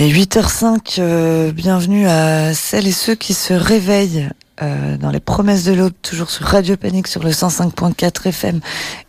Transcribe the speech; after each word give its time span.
Les 0.00 0.10
8h05, 0.10 0.96
euh, 0.98 1.52
bienvenue 1.52 2.08
à 2.08 2.54
celles 2.54 2.86
et 2.86 2.90
ceux 2.90 3.14
qui 3.14 3.34
se 3.34 3.52
réveillent 3.52 4.30
euh, 4.62 4.96
dans 4.96 5.10
les 5.10 5.20
promesses 5.20 5.64
de 5.64 5.74
l'aube, 5.74 5.92
toujours 6.00 6.30
sur 6.30 6.46
Radio 6.46 6.78
Panique 6.78 7.06
sur 7.06 7.22
le 7.22 7.28
105.4 7.28 8.28
FM 8.28 8.60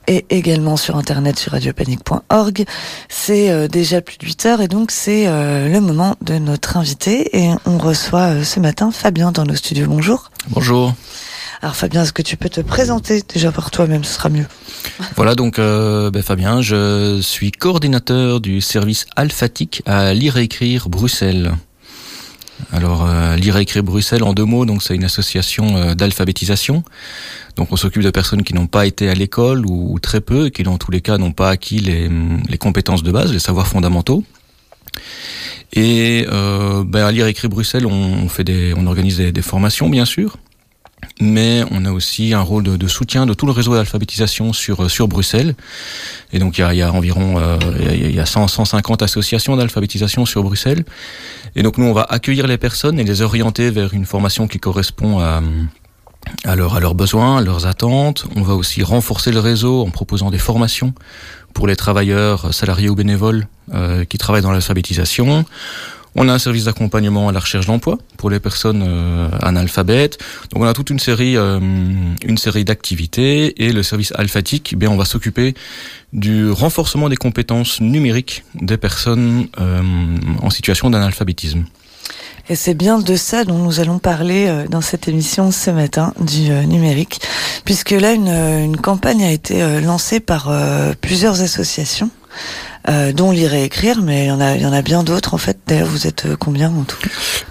et 0.09 0.25
également 0.30 0.75
sur 0.75 0.98
internet 0.98 1.39
sur 1.39 1.54
radiopanique.org. 1.54 2.66
C'est 3.07 3.50
euh, 3.52 3.70
déjà 3.70 4.02
plus 4.02 4.18
de 4.18 4.25
8 4.25 4.46
heures 4.48 4.59
et 4.59 4.68
donc 4.68 4.91
c'est 4.91 5.27
le 5.27 5.80
moment 5.80 6.18
de 6.20 6.38
notre 6.39 6.75
invité 6.75 7.42
et 7.42 7.52
on 7.66 7.78
reçoit 7.78 8.44
ce 8.44 8.60
matin 8.60 8.92
Fabien 8.92 9.32
dans 9.32 9.46
nos 9.46 9.55
studios. 9.55 9.88
Bonjour. 9.88 10.30
Bonjour. 10.50 10.94
Alors 11.62 11.78
Fabien, 11.78 12.04
est-ce 12.04 12.12
que 12.12 12.21
tu 12.21 12.36
peux 12.36 12.50
te 12.50 12.60
présenter 12.60 13.23
déjà 13.34 13.54
par 13.54 13.71
toi-même, 13.71 14.04
ce 14.04 14.16
sera 14.16 14.28
mieux. 14.28 14.48
Voilà 15.16 15.36
donc 15.36 15.59
euh, 15.59 16.09
ben, 16.11 16.21
Fabien, 16.21 16.61
je 16.61 17.20
suis 17.21 17.52
coordinateur 17.52 18.39
du 18.39 18.61
service 18.61 19.05
alphatique 19.15 19.82
à 19.86 20.14
lire 20.14 20.38
et 20.38 20.43
écrire 20.43 20.89
Bruxelles. 20.89 21.54
Alors 22.71 23.06
euh, 23.06 23.36
lire 23.36 23.57
et 23.57 23.61
écrire 23.61 23.83
Bruxelles 23.83 24.23
en 24.23 24.33
deux 24.33 24.46
mots, 24.46 24.65
donc 24.65 24.83
c'est 24.83 24.96
une 24.96 25.04
association 25.04 25.75
euh, 25.75 25.96
d'alphabétisation. 25.96 26.83
Donc 27.56 27.71
on 27.71 27.75
s'occupe 27.75 28.04
de 28.04 28.09
personnes 28.09 28.43
qui 28.43 28.54
n'ont 28.54 28.68
pas 28.68 28.86
été 28.86 29.09
à 29.09 29.14
l'école 29.14 29.65
ou, 29.65 30.00
très 30.00 30.21
peu, 30.21 30.47
et 30.47 30.51
qui 30.51 30.64
dans 30.64 30.78
tous 30.78 30.92
les 30.92 31.01
cas 31.01 31.18
n'ont 31.18 31.32
pas 31.32 31.50
acquis 31.50 31.79
les, 31.79 32.58
compétences 32.58 33.03
de 33.03 33.11
base, 33.11 33.34
les 33.34 33.39
savoirs 33.39 33.67
fondamentaux. 33.67 34.23
Et 35.73 36.25
euh, 36.30 36.84
ben, 36.86 37.06
à 37.06 37.11
lire 37.11 37.28
et 37.28 37.30
écrire 37.30 37.50
Bruxelles, 37.50 37.86
on, 37.86 38.28
fait 38.30 38.44
des, 38.44 38.73
on 38.75 38.88
organise 38.88 39.17
des 39.17 39.42
formations 39.42 39.89
bien 39.89 40.06
sûr 40.06 40.38
mais 41.22 41.64
on 41.72 41.86
a 41.86 41.92
aussi 41.92 42.34
un 42.34 42.42
rôle 42.42 42.64
de, 42.64 42.75
de 42.75 42.88
soutien 42.88 43.25
de 43.25 43.34
tout 43.34 43.45
le 43.45 43.52
réseau 43.52 43.75
d'alphabétisation 43.75 44.52
sur 44.52 44.89
sur 44.89 45.08
Bruxelles. 45.08 45.56
Et 46.34 46.39
donc 46.39 46.58
il 46.58 46.62
y 46.62 46.64
a, 46.64 46.73
il 46.73 46.78
y 46.78 46.81
a 46.81 46.92
environ 46.92 47.38
euh, 47.38 47.58
il 47.94 48.14
y 48.14 48.20
a 48.20 48.25
100, 48.25 48.48
150 48.48 49.02
associations 49.02 49.56
d'alphabétisation 49.56 50.26
sur 50.26 50.44
Bruxelles. 50.44 50.84
Et 51.56 51.64
donc 51.64 51.78
nous 51.78 51.86
on 51.86 51.94
va 51.94 52.06
accueillir 52.09 52.48
les 52.48 52.58
personnes 52.58 53.00
et 53.00 53.04
les 53.04 53.22
orienter 53.22 53.70
vers 53.70 53.94
une 53.94 54.06
formation 54.06 54.48
qui 54.48 54.60
correspond 54.60 55.20
à 55.20 55.42
à, 56.45 56.56
leur, 56.56 56.76
à 56.76 56.80
leurs 56.80 56.95
besoins, 56.95 57.38
à 57.38 57.42
leurs 57.42 57.66
attentes. 57.66 58.26
On 58.36 58.42
va 58.42 58.54
aussi 58.54 58.84
renforcer 58.84 59.32
le 59.32 59.40
réseau 59.40 59.82
en 59.82 59.90
proposant 59.90 60.30
des 60.30 60.38
formations 60.38 60.94
pour 61.54 61.67
les 61.67 61.76
travailleurs 61.76 62.54
salariés 62.54 62.90
ou 62.90 62.95
bénévoles 62.95 63.48
euh, 63.73 64.06
qui 64.06 64.17
travaillent 64.17 64.42
dans 64.42 64.52
l'alphabétisation. 64.52 65.45
On 66.16 66.28
a 66.28 66.34
un 66.34 66.40
service 66.40 66.66
d'accompagnement 66.66 67.30
à 67.30 67.31
la 67.31 67.40
recherche 67.40 67.67
d'emploi 67.67 67.98
pour 68.17 68.30
les 68.30 68.40
personnes 68.40 68.84
euh, 68.86 69.30
analphabètes. 69.42 70.17
Donc 70.52 70.62
on 70.62 70.66
a 70.66 70.73
toute 70.73 70.90
une 70.90 71.00
série, 71.00 71.38
euh, 71.38 71.59
une 71.59 72.38
série 72.38 72.66
d'activités 72.66 73.64
et 73.64 73.72
le 73.72 73.81
service 73.81 74.12
alphatique, 74.16 74.72
eh 74.73 74.76
bien 74.76 74.89
on 74.89 74.98
va 74.98 75.06
s'occuper 75.06 75.54
du 76.12 76.52
renforcement 76.52 77.08
des 77.08 77.16
compétences 77.16 77.80
numériques 77.80 78.44
des 78.56 78.78
personnes 78.78 79.48
euh, 79.59 79.82
en 80.42 80.50
situation 80.50 80.89
d'analphabétisme. 80.89 81.64
Et 82.50 82.56
c'est 82.56 82.73
bien 82.73 83.00
de 83.00 83.16
ça 83.16 83.45
dont 83.45 83.59
nous 83.59 83.80
allons 83.80 84.00
parler 84.00 84.66
dans 84.70 84.82
cette 84.82 85.08
émission 85.08 85.52
ce 85.52 85.70
matin 85.70 86.14
du 86.20 86.50
numérique, 86.50 87.22
puisque 87.64 87.92
là 87.92 88.12
une, 88.12 88.28
une, 88.28 88.78
campagne 88.78 89.23
a 89.23 89.32
été 89.32 89.80
lancée 89.80 90.20
par 90.20 90.52
plusieurs 91.00 91.42
associations 91.42 92.09
euh, 92.90 93.14
dont 93.14 93.32
lire 93.32 93.54
et 93.54 93.64
écrire, 93.64 94.02
mais 94.02 94.26
il 94.26 94.28
y 94.28 94.32
en 94.32 94.42
a, 94.42 94.56
il 94.56 94.62
y 94.62 94.66
en 94.66 94.74
a 94.74 94.82
bien 94.82 95.04
d'autres 95.04 95.34
en 95.34 95.38
fait. 95.38 95.60
D'ailleurs, 95.68 95.88
vous 95.88 96.08
êtes 96.08 96.26
euh, 96.26 96.36
combien 96.36 96.70
en 96.72 96.84
tout? 96.84 96.98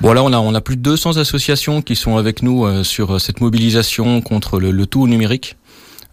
Bon 0.01 0.13
là, 0.13 0.23
on 0.23 0.33
a, 0.33 0.39
on 0.39 0.55
a 0.55 0.61
plus 0.61 0.77
de 0.77 0.83
200 0.83 1.17
associations 1.19 1.83
qui 1.83 1.97
sont 1.97 2.17
avec 2.17 2.43
nous 2.43 2.65
euh, 2.65 2.83
sur 2.85 3.21
cette 3.21 3.41
mobilisation 3.41 4.21
contre 4.21 4.59
le, 4.59 4.71
le 4.71 4.87
tout 4.87 5.07
numérique. 5.07 5.57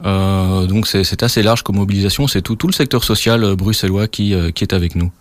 Euh, 0.06 0.68
donc 0.68 0.86
c'est 0.86 1.24
assez 1.24 1.42
large 1.42 1.64
comme 1.64 1.78
mobilisation, 1.78 2.28
c'est 2.28 2.44
tout, 2.44 2.56
tout 2.56 2.68
le 2.68 2.74
secteur 2.74 3.04
social 3.04 3.56
bruxellois 3.56 4.08
qui, 4.08 4.36
qui 4.54 4.64
est 4.64 4.74
avec 4.74 4.96
nous. 4.96 5.12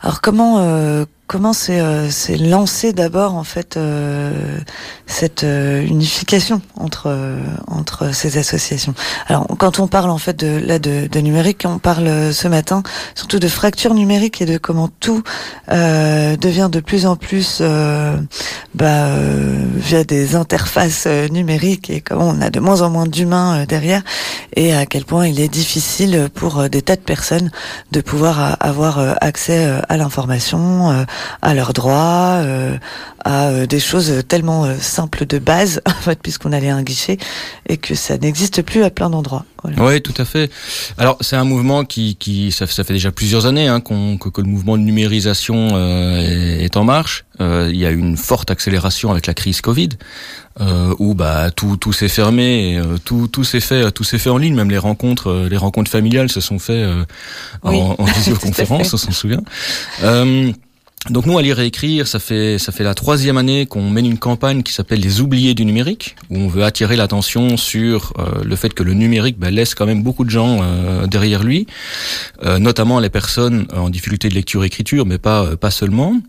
Alors 0.00 0.20
comment 0.20 1.04
comment 1.26 1.52
c'est 1.52 1.80
euh, 1.80 2.08
lancé 2.40 2.92
d'abord 2.92 3.34
en 3.34 3.44
fait 3.44 3.76
euh, 3.76 4.58
cette 5.06 5.44
euh, 5.44 5.84
unification 5.84 6.60
entre 6.76 7.16
entre 7.66 8.14
ces 8.14 8.38
associations. 8.38 8.94
Alors 9.26 9.46
quand 9.58 9.78
on 9.80 9.88
parle 9.88 10.10
en 10.10 10.18
fait 10.18 10.38
de 10.38 10.58
là 10.64 10.78
de, 10.78 11.08
de 11.08 11.20
numérique, 11.20 11.64
on 11.64 11.78
parle 11.78 12.32
ce 12.32 12.48
matin 12.48 12.82
surtout 13.14 13.38
de 13.38 13.48
fracture 13.48 13.94
numérique 13.94 14.40
et 14.40 14.46
de 14.46 14.58
comment 14.58 14.88
tout 15.00 15.22
devient 15.68 16.68
de 16.70 16.80
plus 16.80 17.06
en 17.06 17.16
plus 17.16 17.62
bah, 18.74 19.08
via 19.74 20.04
des 20.04 20.36
interfaces 20.36 21.06
numériques 21.06 21.90
et 21.90 22.00
comment 22.00 22.28
on 22.28 22.40
a 22.40 22.50
de 22.50 22.60
moins 22.60 22.82
en 22.82 22.90
moins 22.90 23.06
d'humains 23.06 23.64
derrière 23.66 24.02
et 24.54 24.74
à 24.74 24.86
quel 24.86 25.04
point 25.04 25.26
il 25.26 25.40
est 25.40 25.48
difficile 25.48 26.28
pour 26.34 26.68
des 26.68 26.82
tas 26.82 26.96
de 26.96 27.00
personnes 27.00 27.50
de 27.92 28.00
pouvoir 28.00 28.56
avoir 28.60 29.16
accès 29.20 29.80
à 29.88 29.96
l'information 29.96 31.06
à 31.42 31.54
leurs 31.54 31.72
droits, 31.72 32.40
euh, 32.42 32.76
à 33.24 33.48
euh, 33.48 33.66
des 33.66 33.80
choses 33.80 34.22
tellement 34.28 34.64
euh, 34.64 34.76
simples 34.80 35.26
de 35.26 35.38
base, 35.38 35.82
en 35.86 35.90
fait, 35.90 36.20
puisqu'on 36.20 36.52
allait 36.52 36.70
à 36.70 36.76
un 36.76 36.82
guichet, 36.82 37.18
et 37.68 37.76
que 37.76 37.94
ça 37.94 38.18
n'existe 38.18 38.62
plus 38.62 38.84
à 38.84 38.90
plein 38.90 39.10
d'endroits. 39.10 39.44
Oui, 39.78 40.00
tout 40.00 40.14
à 40.18 40.24
fait. 40.24 40.50
Alors 40.98 41.16
c'est 41.20 41.36
un 41.36 41.44
mouvement 41.44 41.84
qui, 41.84 42.16
qui 42.16 42.52
ça, 42.52 42.66
ça 42.66 42.84
fait 42.84 42.92
déjà 42.92 43.10
plusieurs 43.10 43.46
années 43.46 43.68
hein, 43.68 43.80
qu'on, 43.80 44.16
que, 44.18 44.28
que, 44.28 44.40
le 44.40 44.48
mouvement 44.48 44.76
de 44.76 44.82
numérisation 44.82 45.70
euh, 45.72 46.60
est, 46.60 46.76
en 46.76 46.84
marche. 46.84 47.24
Euh, 47.40 47.70
il 47.72 47.78
y 47.78 47.86
a 47.86 47.90
eu 47.90 47.98
une 47.98 48.16
forte 48.16 48.50
accélération 48.50 49.10
avec 49.10 49.26
la 49.26 49.34
crise 49.34 49.60
Covid, 49.60 49.90
euh, 50.60 50.94
où 50.98 51.14
bah 51.14 51.50
tout, 51.50 51.76
tout 51.76 51.92
s'est 51.92 52.08
fermé, 52.08 52.76
et, 52.76 52.80
tout, 53.04 53.28
tout 53.28 53.44
s'est 53.44 53.60
fait, 53.60 53.90
tout 53.92 54.04
s'est 54.04 54.18
fait 54.18 54.30
en 54.30 54.38
ligne. 54.38 54.54
Même 54.54 54.70
les 54.70 54.78
rencontres, 54.78 55.46
les 55.50 55.56
rencontres 55.56 55.90
familiales 55.90 56.30
se 56.30 56.40
sont 56.40 56.58
faites 56.58 56.86
en, 57.62 57.96
en 57.98 58.04
visioconférence, 58.04 58.94
on 58.94 58.96
s'en 58.96 59.12
souvient. 59.12 59.42
Donc 61.10 61.26
nous, 61.26 61.38
à 61.38 61.42
lire 61.42 61.60
et 61.60 61.66
écrire, 61.66 62.08
ça 62.08 62.18
fait 62.18 62.58
ça 62.58 62.72
fait 62.72 62.82
la 62.82 62.94
troisième 62.94 63.36
année 63.36 63.66
qu'on 63.66 63.90
mène 63.90 64.06
une 64.06 64.18
campagne 64.18 64.62
qui 64.62 64.72
s'appelle 64.72 65.00
les 65.00 65.20
oubliés 65.20 65.54
du 65.54 65.64
numérique, 65.64 66.16
où 66.30 66.38
on 66.38 66.48
veut 66.48 66.64
attirer 66.64 66.96
l'attention 66.96 67.56
sur 67.56 68.12
euh, 68.18 68.42
le 68.44 68.56
fait 68.56 68.74
que 68.74 68.82
le 68.82 68.92
numérique 68.92 69.38
ben, 69.38 69.54
laisse 69.54 69.74
quand 69.74 69.86
même 69.86 70.02
beaucoup 70.02 70.24
de 70.24 70.30
gens 70.30 70.60
euh, 70.62 71.06
derrière 71.06 71.44
lui, 71.44 71.66
euh, 72.44 72.58
notamment 72.58 72.98
les 72.98 73.10
personnes 73.10 73.66
en 73.72 73.88
difficulté 73.88 74.28
de 74.28 74.34
lecture-écriture, 74.34 75.06
mais 75.06 75.18
pas 75.18 75.56
pas 75.56 75.70
seulement. 75.70 76.20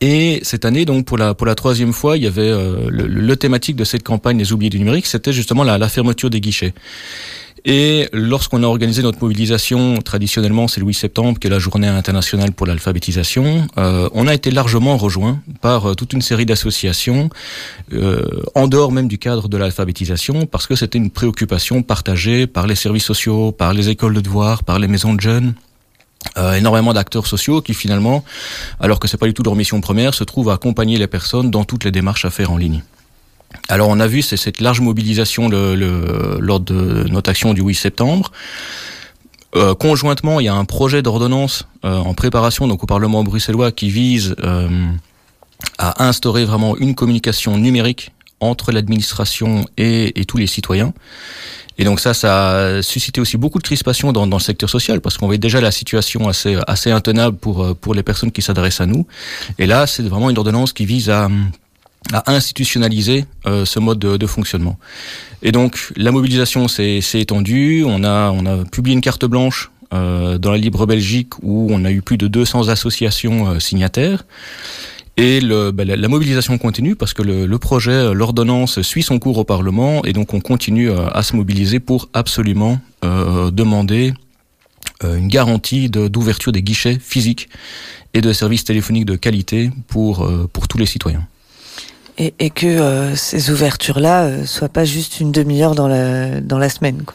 Et 0.00 0.40
cette 0.42 0.64
année, 0.64 0.84
donc 0.84 1.04
pour 1.04 1.18
la 1.18 1.34
pour 1.34 1.46
la 1.46 1.56
troisième 1.56 1.92
fois, 1.92 2.16
il 2.16 2.22
y 2.22 2.26
avait 2.28 2.50
le, 2.50 3.06
le, 3.06 3.36
thématique 3.36 3.76
de 3.76 3.84
cette 3.84 4.04
campagne 4.04 4.38
les 4.38 4.52
oubliés 4.52 4.70
du 4.70 4.78
numérique, 4.78 5.06
c'était 5.06 5.32
justement 5.32 5.64
la, 5.64 5.78
la 5.78 5.88
fermeture 5.88 6.30
des 6.30 6.40
guichets. 6.40 6.74
Et 7.68 8.08
lorsqu'on 8.12 8.62
a 8.62 8.66
organisé 8.66 9.02
notre 9.02 9.20
mobilisation, 9.20 10.00
traditionnellement 10.00 10.68
c'est 10.68 10.78
le 10.78 10.86
8 10.86 10.94
septembre, 10.94 11.38
qui 11.40 11.48
est 11.48 11.50
la 11.50 11.58
journée 11.58 11.88
internationale 11.88 12.52
pour 12.52 12.64
l'alphabétisation, 12.64 13.66
euh, 13.76 14.08
on 14.12 14.28
a 14.28 14.34
été 14.34 14.52
largement 14.52 14.96
rejoint 14.96 15.40
par 15.60 15.90
euh, 15.90 15.94
toute 15.94 16.12
une 16.12 16.22
série 16.22 16.46
d'associations, 16.46 17.28
euh, 17.92 18.22
en 18.54 18.68
dehors 18.68 18.92
même 18.92 19.08
du 19.08 19.18
cadre 19.18 19.48
de 19.48 19.56
l'alphabétisation, 19.56 20.46
parce 20.46 20.68
que 20.68 20.76
c'était 20.76 20.98
une 20.98 21.10
préoccupation 21.10 21.82
partagée 21.82 22.46
par 22.46 22.68
les 22.68 22.76
services 22.76 23.04
sociaux, 23.04 23.50
par 23.50 23.74
les 23.74 23.88
écoles 23.88 24.14
de 24.14 24.20
devoirs, 24.20 24.62
par 24.62 24.78
les 24.78 24.86
maisons 24.86 25.14
de 25.14 25.20
jeunes. 25.20 25.54
Énormément 26.56 26.92
d'acteurs 26.92 27.26
sociaux 27.26 27.62
qui 27.62 27.72
finalement, 27.72 28.24
alors 28.80 28.98
que 28.98 29.06
c'est 29.06 29.16
pas 29.16 29.26
du 29.26 29.34
tout 29.34 29.44
leur 29.44 29.54
mission 29.54 29.80
première, 29.80 30.12
se 30.12 30.24
trouvent 30.24 30.50
à 30.50 30.54
accompagner 30.54 30.98
les 30.98 31.06
personnes 31.06 31.50
dans 31.52 31.62
toutes 31.62 31.84
les 31.84 31.92
démarches 31.92 32.24
à 32.24 32.30
faire 32.30 32.50
en 32.50 32.56
ligne. 32.56 32.82
Alors 33.68 33.88
on 33.88 34.00
a 34.00 34.06
vu 34.06 34.22
cette 34.22 34.60
large 34.60 34.80
mobilisation 34.80 35.48
le, 35.48 36.38
lors 36.40 36.60
de 36.60 37.06
notre 37.08 37.30
action 37.30 37.54
du 37.54 37.62
8 37.62 37.74
septembre. 37.74 38.32
Euh, 39.56 39.74
conjointement, 39.74 40.38
il 40.40 40.44
y 40.44 40.48
a 40.48 40.54
un 40.54 40.64
projet 40.64 41.02
d'ordonnance 41.02 41.66
euh, 41.84 41.96
en 41.96 42.14
préparation 42.14 42.68
donc 42.68 42.82
au 42.82 42.86
Parlement 42.86 43.24
bruxellois 43.24 43.72
qui 43.72 43.90
vise 43.90 44.34
euh, 44.42 44.68
à 45.78 46.04
instaurer 46.06 46.44
vraiment 46.44 46.76
une 46.76 46.94
communication 46.94 47.56
numérique 47.56 48.12
entre 48.40 48.70
l'administration 48.70 49.64
et, 49.78 50.12
tous 50.28 50.36
les 50.36 50.46
citoyens. 50.46 50.92
Et 51.78 51.84
donc 51.84 52.00
ça, 52.00 52.12
ça 52.12 52.76
a 52.76 52.82
suscité 52.82 53.20
aussi 53.20 53.38
beaucoup 53.38 53.58
de 53.58 53.62
crispation 53.62 54.12
dans, 54.12 54.26
dans 54.26 54.36
le 54.36 54.42
secteur 54.42 54.68
social 54.68 55.00
parce 55.00 55.16
qu'on 55.16 55.26
voyait 55.26 55.38
déjà 55.38 55.60
la 55.60 55.70
situation 55.70 56.28
assez 56.28 56.58
assez 56.66 56.90
intenable 56.90 57.36
pour 57.36 57.76
pour 57.76 57.94
les 57.94 58.02
personnes 58.02 58.32
qui 58.32 58.42
s'adressent 58.42 58.80
à 58.80 58.86
nous. 58.86 59.06
Et 59.58 59.66
là, 59.66 59.86
c'est 59.86 60.02
vraiment 60.02 60.28
une 60.28 60.38
ordonnance 60.38 60.72
qui 60.72 60.84
vise 60.84 61.08
à 61.08 61.28
à 62.12 62.32
institutionnaliser 62.32 63.24
euh, 63.46 63.64
ce 63.64 63.78
mode 63.78 63.98
de, 63.98 64.26
fonctionnement. 64.26 64.78
Et 65.42 65.52
donc 65.52 65.92
la 65.96 66.12
mobilisation 66.12 66.68
s'est 66.68 67.00
étendue, 67.14 67.84
on 67.86 68.04
a, 68.04 68.30
on 68.30 68.46
a 68.46 68.64
publié 68.64 68.94
une 68.94 69.00
carte 69.00 69.24
blanche 69.24 69.70
euh, 69.92 70.38
dans 70.38 70.50
la 70.50 70.58
Libre 70.58 70.86
Belgique 70.86 71.34
où 71.42 71.68
on 71.70 71.84
a 71.84 71.90
eu 71.90 72.02
plus 72.02 72.18
de 72.18 72.26
200 72.26 72.68
associations 72.68 73.48
euh, 73.48 73.58
signataires. 73.58 74.24
Et 75.18 75.40
bah, 75.40 75.84
la, 75.86 76.08
mobilisation 76.08 76.58
continue 76.58 76.94
parce 76.94 77.14
que 77.14 77.22
le, 77.22 77.58
projet, 77.58 78.12
l'ordonnance 78.12 78.82
suit 78.82 79.02
son 79.02 79.18
cours 79.18 79.38
au 79.38 79.44
Parlement 79.44 80.04
et 80.04 80.12
donc 80.12 80.34
on 80.34 80.40
continue 80.40 80.90
à 80.90 81.22
se 81.22 81.34
mobiliser 81.34 81.80
pour 81.80 82.10
absolument 82.12 82.78
demander 83.02 84.12
une 85.02 85.28
garantie 85.28 85.88
d'ouverture 85.88 86.52
des 86.52 86.60
guichets 86.60 86.98
physiques 87.00 87.48
et 88.12 88.20
de 88.20 88.30
services 88.34 88.64
téléphoniques 88.64 89.06
de 89.06 89.16
qualité 89.16 89.70
pour, 89.88 90.30
pour 90.52 90.68
tous 90.68 90.76
les 90.76 90.84
citoyens. 90.84 91.26
Et, 92.18 92.32
et 92.38 92.50
que 92.50 92.66
euh, 92.66 93.14
ces 93.14 93.50
ouvertures-là 93.50 94.24
euh, 94.24 94.46
soient 94.46 94.70
pas 94.70 94.84
juste 94.84 95.20
une 95.20 95.32
demi-heure 95.32 95.74
dans 95.74 95.88
la, 95.88 96.40
dans 96.40 96.58
la 96.58 96.68
semaine. 96.68 97.02
Quoi. 97.04 97.14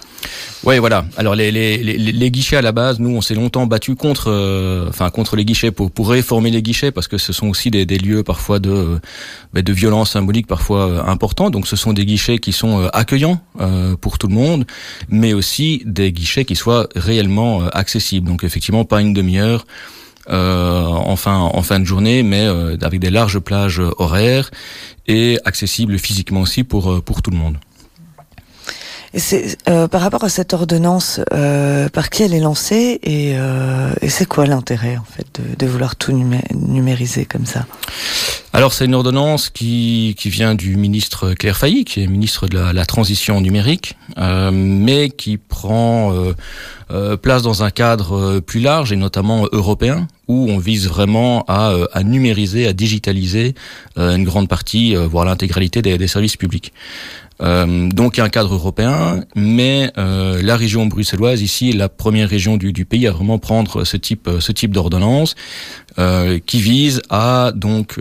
Ouais, 0.63 0.77
voilà. 0.77 1.05
Alors 1.17 1.33
les, 1.33 1.51
les, 1.51 1.77
les, 1.77 1.97
les, 1.97 2.31
guichets 2.31 2.55
à 2.55 2.61
la 2.61 2.71
base, 2.71 2.99
nous, 2.99 3.09
on 3.09 3.21
s'est 3.21 3.33
longtemps 3.33 3.65
battu 3.65 3.95
contre, 3.95 4.29
euh, 4.29 4.87
enfin 4.89 5.09
contre 5.09 5.35
les 5.35 5.43
guichets 5.43 5.71
pour 5.71 5.89
pour 5.89 6.09
réformer 6.09 6.51
les 6.51 6.61
guichets 6.61 6.91
parce 6.91 7.07
que 7.07 7.17
ce 7.17 7.33
sont 7.33 7.47
aussi 7.47 7.71
des, 7.71 7.87
des 7.87 7.97
lieux 7.97 8.21
parfois 8.23 8.59
de 8.59 8.99
bah, 9.53 9.63
de 9.63 9.73
violence 9.73 10.11
symbolique 10.11 10.45
parfois 10.45 10.87
euh, 10.87 11.03
importants. 11.03 11.49
Donc 11.49 11.67
ce 11.67 11.75
sont 11.75 11.93
des 11.93 12.05
guichets 12.05 12.37
qui 12.37 12.51
sont 12.51 12.81
euh, 12.81 12.89
accueillants 12.93 13.41
pour 14.01 14.17
tout 14.17 14.27
le 14.27 14.33
monde, 14.33 14.65
mais 15.09 15.33
aussi 15.33 15.83
des 15.85 16.11
guichets 16.11 16.45
qui 16.45 16.55
soient 16.55 16.87
réellement 16.95 17.67
accessibles. 17.67 18.27
Donc 18.27 18.43
effectivement, 18.43 18.85
pas 18.85 19.01
une 19.01 19.13
demi-heure. 19.13 19.65
Euh, 20.29 20.85
en, 20.85 21.15
fin, 21.15 21.35
en 21.37 21.61
fin 21.63 21.79
de 21.79 21.85
journée, 21.85 22.21
mais 22.21 22.45
avec 22.81 22.99
des 22.99 23.09
larges 23.09 23.39
plages 23.39 23.81
horaires 23.97 24.51
et 25.07 25.39
accessibles 25.45 25.97
physiquement 25.97 26.41
aussi 26.41 26.63
pour, 26.63 27.03
pour 27.03 27.21
tout 27.21 27.31
le 27.31 27.37
monde. 27.37 27.57
C'est 29.13 29.57
euh, 29.67 29.89
par 29.89 29.99
rapport 30.01 30.23
à 30.23 30.29
cette 30.29 30.53
ordonnance, 30.53 31.19
euh, 31.33 31.89
par 31.89 32.09
qui 32.09 32.23
elle 32.23 32.33
est 32.33 32.39
lancée 32.39 32.97
et, 33.03 33.33
euh, 33.35 33.91
et 34.01 34.09
c'est 34.09 34.25
quoi 34.25 34.45
l'intérêt 34.45 34.95
en 34.95 35.03
fait 35.03 35.27
de, 35.37 35.55
de 35.57 35.69
vouloir 35.69 35.97
tout 35.97 36.13
numériser 36.53 37.25
comme 37.25 37.45
ça? 37.45 37.65
Alors 38.53 38.73
c'est 38.73 38.85
une 38.85 38.95
ordonnance 38.95 39.49
qui, 39.49 40.15
qui 40.17 40.29
vient 40.29 40.55
du 40.55 40.77
ministre 40.77 41.33
Claire 41.33 41.57
Failly, 41.57 41.83
qui 41.83 42.01
est 42.01 42.07
ministre 42.07 42.47
de 42.47 42.57
la, 42.57 42.71
la 42.71 42.85
transition 42.85 43.41
numérique, 43.41 43.97
euh, 44.17 44.49
mais 44.53 45.09
qui 45.09 45.37
prend 45.37 46.13
euh, 46.13 46.33
euh, 46.91 47.17
place 47.17 47.41
dans 47.43 47.63
un 47.63 47.69
cadre 47.69 48.39
plus 48.39 48.61
large 48.61 48.93
et 48.93 48.97
notamment 48.97 49.45
européen, 49.51 50.07
où 50.27 50.49
on 50.49 50.57
vise 50.57 50.87
vraiment 50.87 51.43
à, 51.49 51.73
à 51.91 52.03
numériser, 52.03 52.65
à 52.67 52.71
digitaliser 52.73 53.55
une 53.97 54.23
grande 54.23 54.47
partie, 54.47 54.95
voire 54.95 55.25
l'intégralité 55.25 55.81
des, 55.81 55.97
des 55.97 56.07
services 56.07 56.37
publics. 56.37 56.71
Euh, 57.41 57.89
donc 57.89 58.19
un 58.19 58.29
cadre 58.29 58.53
européen, 58.53 59.23
mais 59.35 59.91
euh, 59.97 60.41
la 60.41 60.55
région 60.55 60.85
bruxelloise 60.85 61.41
ici 61.41 61.69
est 61.69 61.75
la 61.75 61.89
première 61.89 62.29
région 62.29 62.57
du, 62.57 62.73
du 62.73 62.85
pays 62.85 63.07
à 63.07 63.11
vraiment 63.11 63.39
prendre 63.39 63.83
ce 63.83 63.97
type 63.97 64.29
ce 64.39 64.51
type 64.51 64.71
d'ordonnance 64.71 65.35
euh, 65.99 66.39
qui 66.45 66.61
vise 66.61 67.01
à 67.09 67.51
donc 67.55 67.99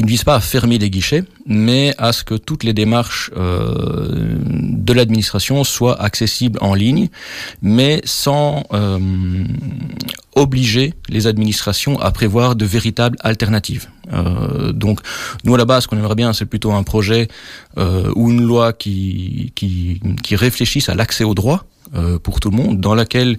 qui 0.00 0.04
ne 0.04 0.08
vise 0.08 0.24
pas 0.24 0.36
à 0.36 0.40
fermer 0.40 0.78
les 0.78 0.88
guichets, 0.88 1.24
mais 1.44 1.94
à 1.98 2.14
ce 2.14 2.24
que 2.24 2.34
toutes 2.34 2.64
les 2.64 2.72
démarches 2.72 3.30
euh, 3.36 4.38
de 4.40 4.92
l'administration 4.94 5.62
soient 5.62 6.00
accessibles 6.00 6.58
en 6.62 6.72
ligne, 6.72 7.10
mais 7.60 8.00
sans 8.06 8.64
euh, 8.72 8.98
obliger 10.34 10.94
les 11.10 11.26
administrations 11.26 12.00
à 12.00 12.12
prévoir 12.12 12.56
de 12.56 12.64
véritables 12.64 13.18
alternatives. 13.20 13.88
Euh, 14.14 14.72
donc, 14.72 15.00
nous 15.44 15.54
à 15.54 15.58
la 15.58 15.66
base, 15.66 15.82
ce 15.82 15.88
qu'on 15.88 15.98
aimerait 15.98 16.14
bien, 16.14 16.32
c'est 16.32 16.46
plutôt 16.46 16.72
un 16.72 16.82
projet 16.82 17.28
euh, 17.76 18.10
ou 18.16 18.30
une 18.30 18.40
loi 18.40 18.72
qui, 18.72 19.52
qui, 19.54 20.00
qui 20.22 20.34
réfléchisse 20.34 20.88
à 20.88 20.94
l'accès 20.94 21.24
au 21.24 21.34
droit 21.34 21.66
euh, 21.94 22.18
pour 22.18 22.40
tout 22.40 22.50
le 22.50 22.56
monde, 22.56 22.80
dans 22.80 22.94
laquelle 22.94 23.36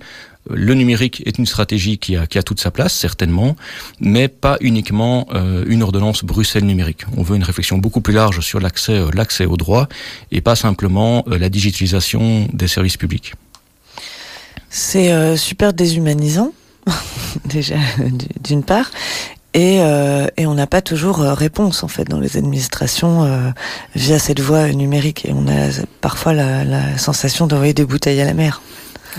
le 0.50 0.74
numérique 0.74 1.22
est 1.26 1.38
une 1.38 1.46
stratégie 1.46 1.98
qui 1.98 2.16
a, 2.16 2.26
qui 2.26 2.38
a 2.38 2.44
toute 2.44 2.60
sa 2.60 2.72
place, 2.72 2.94
certainement, 2.94 3.56
mais 4.00 4.28
pas 4.28 4.58
uniquement 4.62 5.28
euh, 5.34 5.64
une 5.68 5.84
ordonnance 5.84 6.24
Bruxelles 6.24 6.66
numérique. 6.66 7.06
On 7.16 7.24
veut 7.24 7.36
une 7.36 7.44
réflexion 7.44 7.78
beaucoup 7.78 8.02
plus 8.02 8.14
large 8.14 8.40
sur 8.40 8.60
l'accès 8.60 8.94
euh, 8.94 9.10
l'accès 9.14 9.46
au 9.46 9.58
droit 9.58 9.88
et 10.32 10.42
pas 10.42 10.56
simplement 10.56 11.24
euh, 11.28 11.38
la 11.38 11.50
digitalisation 11.50 12.48
des 12.54 12.68
services 12.68 12.98
publics. 12.98 13.34
C'est 14.70 15.36
super 15.36 15.74
déshumanisant, 15.74 16.54
déjà, 17.46 17.76
d'une 18.42 18.64
part. 18.64 18.90
Et, 19.54 19.80
et, 19.80 20.48
on 20.48 20.54
n'a 20.54 20.66
pas 20.66 20.82
toujours 20.82 21.18
réponse 21.18 21.84
en 21.84 21.90
fait 21.90 22.06
dans 22.06 22.22
les 22.22 22.38
administrations 22.38 23.54
via 23.96 24.18
cette 24.18 24.40
voie 24.40 24.70
numérique 24.70 25.26
et 25.26 25.34
on 25.34 25.46
a 25.50 25.72
parfois 26.00 26.32
la, 26.32 26.64
la 26.64 26.98
sensation 26.98 27.48
d'envoyer 27.48 27.74
des 27.74 27.84
bouteilles 27.84 28.22
à 28.22 28.26
la 28.26 28.34
mer. 28.34 28.62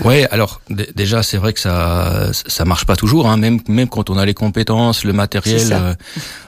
Ouais, 0.03 0.27
alors 0.31 0.61
déjà 0.95 1.21
c'est 1.21 1.37
vrai 1.37 1.53
que 1.53 1.59
ça 1.59 2.31
ça 2.33 2.65
marche 2.65 2.85
pas 2.85 2.95
toujours, 2.95 3.27
hein, 3.27 3.37
même 3.37 3.59
même 3.67 3.87
quand 3.87 4.09
on 4.09 4.17
a 4.17 4.25
les 4.25 4.33
compétences, 4.33 5.03
le 5.03 5.13
matériel 5.13 5.71
euh, 5.71 5.93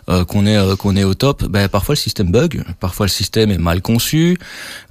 euh, 0.09 0.25
qu'on 0.25 0.45
est 0.47 0.57
euh, 0.57 0.75
qu'on 0.75 0.95
est 0.95 1.03
au 1.03 1.13
top, 1.13 1.43
ben 1.45 1.67
parfois 1.69 1.93
le 1.93 1.99
système 1.99 2.31
bug, 2.31 2.63
parfois 2.79 3.05
le 3.05 3.11
système 3.11 3.51
est 3.51 3.59
mal 3.59 3.81
conçu, 3.81 4.37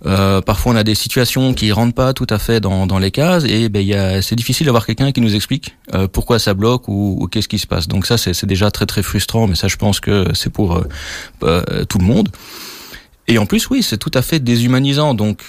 euh, 0.06 0.40
parfois 0.40 0.72
on 0.72 0.76
a 0.76 0.84
des 0.84 0.94
situations 0.94 1.52
qui 1.52 1.72
rentrent 1.72 1.94
pas 1.94 2.12
tout 2.12 2.26
à 2.30 2.38
fait 2.38 2.60
dans 2.60 2.86
dans 2.86 2.98
les 2.98 3.10
cases 3.10 3.44
et 3.44 3.68
ben 3.68 3.80
il 3.80 3.88
y 3.88 3.94
a 3.94 4.22
c'est 4.22 4.36
difficile 4.36 4.66
d'avoir 4.66 4.86
quelqu'un 4.86 5.10
qui 5.10 5.20
nous 5.20 5.34
explique 5.34 5.76
euh, 5.92 6.06
pourquoi 6.06 6.38
ça 6.38 6.54
bloque 6.54 6.86
ou, 6.88 7.16
ou 7.20 7.26
qu'est-ce 7.26 7.48
qui 7.48 7.58
se 7.58 7.66
passe. 7.66 7.88
Donc 7.88 8.06
ça 8.06 8.18
c'est 8.18 8.34
c'est 8.34 8.46
déjà 8.46 8.70
très 8.70 8.86
très 8.86 9.02
frustrant, 9.02 9.48
mais 9.48 9.56
ça 9.56 9.66
je 9.68 9.76
pense 9.76 9.98
que 9.98 10.28
c'est 10.32 10.50
pour 10.50 10.80
euh, 11.42 11.84
tout 11.88 11.98
le 11.98 12.04
monde. 12.04 12.28
Et 13.26 13.38
en 13.38 13.47
plus, 13.47 13.71
oui, 13.71 13.82
c'est 13.82 13.97
tout 13.97 14.11
à 14.12 14.21
fait 14.21 14.38
déshumanisant. 14.38 15.15
Donc, 15.15 15.41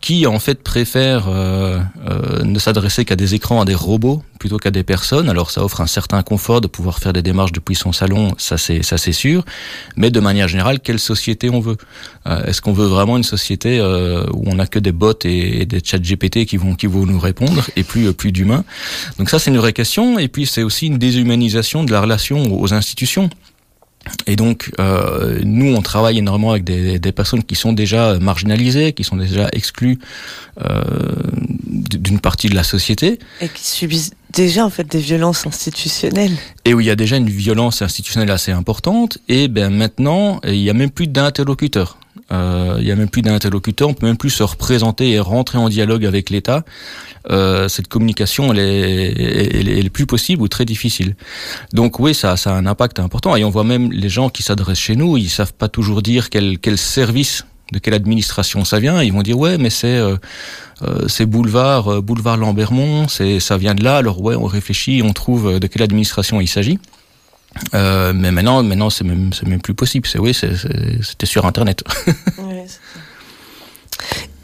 qui 0.00 0.26
en 0.26 0.38
fait 0.38 0.62
préfère 0.62 1.26
euh, 1.28 1.80
euh, 2.08 2.44
ne 2.44 2.58
s'adresser 2.60 3.04
qu'à 3.04 3.16
des 3.16 3.34
écrans, 3.34 3.60
à 3.60 3.64
des 3.64 3.74
robots, 3.74 4.22
plutôt 4.38 4.58
qu'à 4.58 4.70
des 4.70 4.84
personnes? 4.84 5.28
Alors, 5.28 5.50
ça 5.50 5.64
offre 5.64 5.80
un 5.80 5.88
certain 5.88 6.22
confort 6.22 6.60
de 6.60 6.68
pouvoir 6.68 7.00
faire 7.00 7.12
des 7.12 7.22
démarches 7.22 7.50
depuis 7.50 7.74
son 7.74 7.92
salon, 7.92 8.34
ça 8.38 8.56
c'est 8.56 8.84
ça 8.84 8.98
c'est 8.98 9.12
sûr. 9.12 9.44
Mais 9.96 10.10
de 10.10 10.20
manière 10.20 10.46
générale, 10.46 10.78
quelle 10.78 11.00
société 11.00 11.50
on 11.50 11.58
veut? 11.58 11.76
Euh, 12.28 12.44
Est-ce 12.44 12.62
qu'on 12.62 12.72
veut 12.72 12.86
vraiment 12.86 13.16
une 13.16 13.24
société 13.24 13.80
euh, 13.80 14.24
où 14.32 14.44
on 14.46 14.54
n'a 14.54 14.68
que 14.68 14.78
des 14.78 14.92
bots 14.92 15.12
et, 15.24 15.66
des 15.66 15.80
chats 15.82 15.98
GPT 15.98 16.46
qui 16.46 16.56
vont 16.56 16.76
qui 16.76 16.86
vont 16.86 17.04
nous 17.04 17.18
répondre 17.18 17.64
et 17.74 17.82
plus 17.82 18.12
plus 18.12 18.30
d'humains? 18.30 18.64
Donc 19.18 19.28
ça, 19.28 19.40
c'est 19.40 19.50
une 19.50 19.58
vraie 19.58 19.72
question. 19.72 20.20
Et 20.20 20.28
puis, 20.28 20.46
c'est 20.46 20.62
aussi 20.62 20.86
une 20.86 20.98
déshumanisation 20.98 21.82
de 21.82 21.90
la 21.90 22.00
relation 22.00 22.60
aux 22.60 22.72
institutions. 22.72 23.28
Et 24.26 24.36
donc, 24.36 24.70
euh, 24.78 25.40
nous, 25.44 25.74
on 25.74 25.82
travaille 25.82 26.18
énormément 26.18 26.50
avec 26.50 26.64
des, 26.64 26.98
des, 26.98 27.12
personnes 27.12 27.42
qui 27.42 27.54
sont 27.54 27.72
déjà 27.72 28.18
marginalisées, 28.18 28.92
qui 28.92 29.04
sont 29.04 29.16
déjà 29.16 29.48
exclues 29.52 29.98
euh, 30.64 30.82
d'une 31.66 32.20
partie 32.20 32.48
de 32.48 32.54
la 32.54 32.64
société. 32.64 33.18
Et 33.40 33.48
qui 33.48 33.64
subissent 33.64 34.12
déjà 34.32 34.64
en 34.64 34.70
fait 34.70 34.84
des 34.84 35.00
violences 35.00 35.46
institutionnelles. 35.46 36.36
Et 36.64 36.74
où 36.74 36.80
il 36.80 36.86
y 36.86 36.90
a 36.90 36.96
déjà 36.96 37.16
une 37.16 37.30
violence 37.30 37.82
institutionnelle 37.82 38.30
assez 38.30 38.52
importante. 38.52 39.18
Et 39.28 39.48
ben 39.48 39.70
maintenant, 39.70 40.40
il 40.44 40.60
n'y 40.60 40.70
a 40.70 40.74
même 40.74 40.90
plus 40.90 41.06
d'interlocuteurs. 41.06 41.98
Euh, 42.30 42.76
il 42.78 42.86
y 42.86 42.92
a 42.92 42.96
même 42.96 43.08
plus 43.08 43.22
d'interlocuteurs, 43.22 43.88
on 43.88 43.94
peut 43.94 44.06
même 44.06 44.16
plus 44.16 44.30
se 44.30 44.42
représenter 44.42 45.12
et 45.12 45.20
rentrer 45.20 45.58
en 45.58 45.68
dialogue 45.68 46.04
avec 46.04 46.30
l'État. 46.30 46.64
Euh, 47.30 47.68
cette 47.68 47.88
communication, 47.88 48.52
elle 48.52 48.58
est, 48.58 49.12
elle, 49.52 49.68
est, 49.68 49.78
elle 49.78 49.86
est 49.86 49.90
plus 49.90 50.06
possible 50.06 50.42
ou 50.42 50.48
très 50.48 50.64
difficile. 50.64 51.16
Donc 51.72 51.98
oui, 52.00 52.14
ça, 52.14 52.36
ça 52.36 52.50
a 52.50 52.54
un 52.54 52.66
impact 52.66 53.00
important. 53.00 53.34
Et 53.36 53.44
on 53.44 53.50
voit 53.50 53.64
même 53.64 53.90
les 53.92 54.08
gens 54.08 54.28
qui 54.28 54.42
s'adressent 54.42 54.78
chez 54.78 54.96
nous, 54.96 55.16
ils 55.16 55.30
savent 55.30 55.54
pas 55.54 55.68
toujours 55.68 56.02
dire 56.02 56.30
quel, 56.30 56.58
quel 56.58 56.78
service 56.78 57.44
de 57.72 57.78
quelle 57.78 57.94
administration 57.94 58.64
ça 58.64 58.78
vient. 58.78 59.02
Ils 59.02 59.12
vont 59.12 59.22
dire 59.22 59.38
ouais, 59.38 59.58
mais 59.58 59.70
c'est 59.70 59.96
euh, 59.96 60.16
euh, 60.82 61.06
c'est 61.08 61.26
boulevard 61.26 61.88
euh, 61.88 62.00
boulevard 62.00 62.36
Lambermont, 62.36 63.08
c'est 63.08 63.40
ça 63.40 63.56
vient 63.56 63.74
de 63.74 63.84
là. 63.84 63.98
Alors 63.98 64.22
ouais, 64.22 64.36
on 64.36 64.46
réfléchit, 64.46 65.02
on 65.04 65.12
trouve 65.12 65.58
de 65.58 65.66
quelle 65.66 65.82
administration 65.82 66.40
il 66.40 66.48
s'agit. 66.48 66.78
Euh, 67.74 68.12
mais 68.14 68.30
maintenant, 68.30 68.62
maintenant, 68.62 68.90
c'est 68.90 69.04
même, 69.04 69.30
même 69.46 69.60
plus 69.60 69.74
possible. 69.74 70.06
C'est 70.06 70.18
oui, 70.18 70.34
c'était 70.34 71.26
sur 71.26 71.46
Internet. 71.46 71.82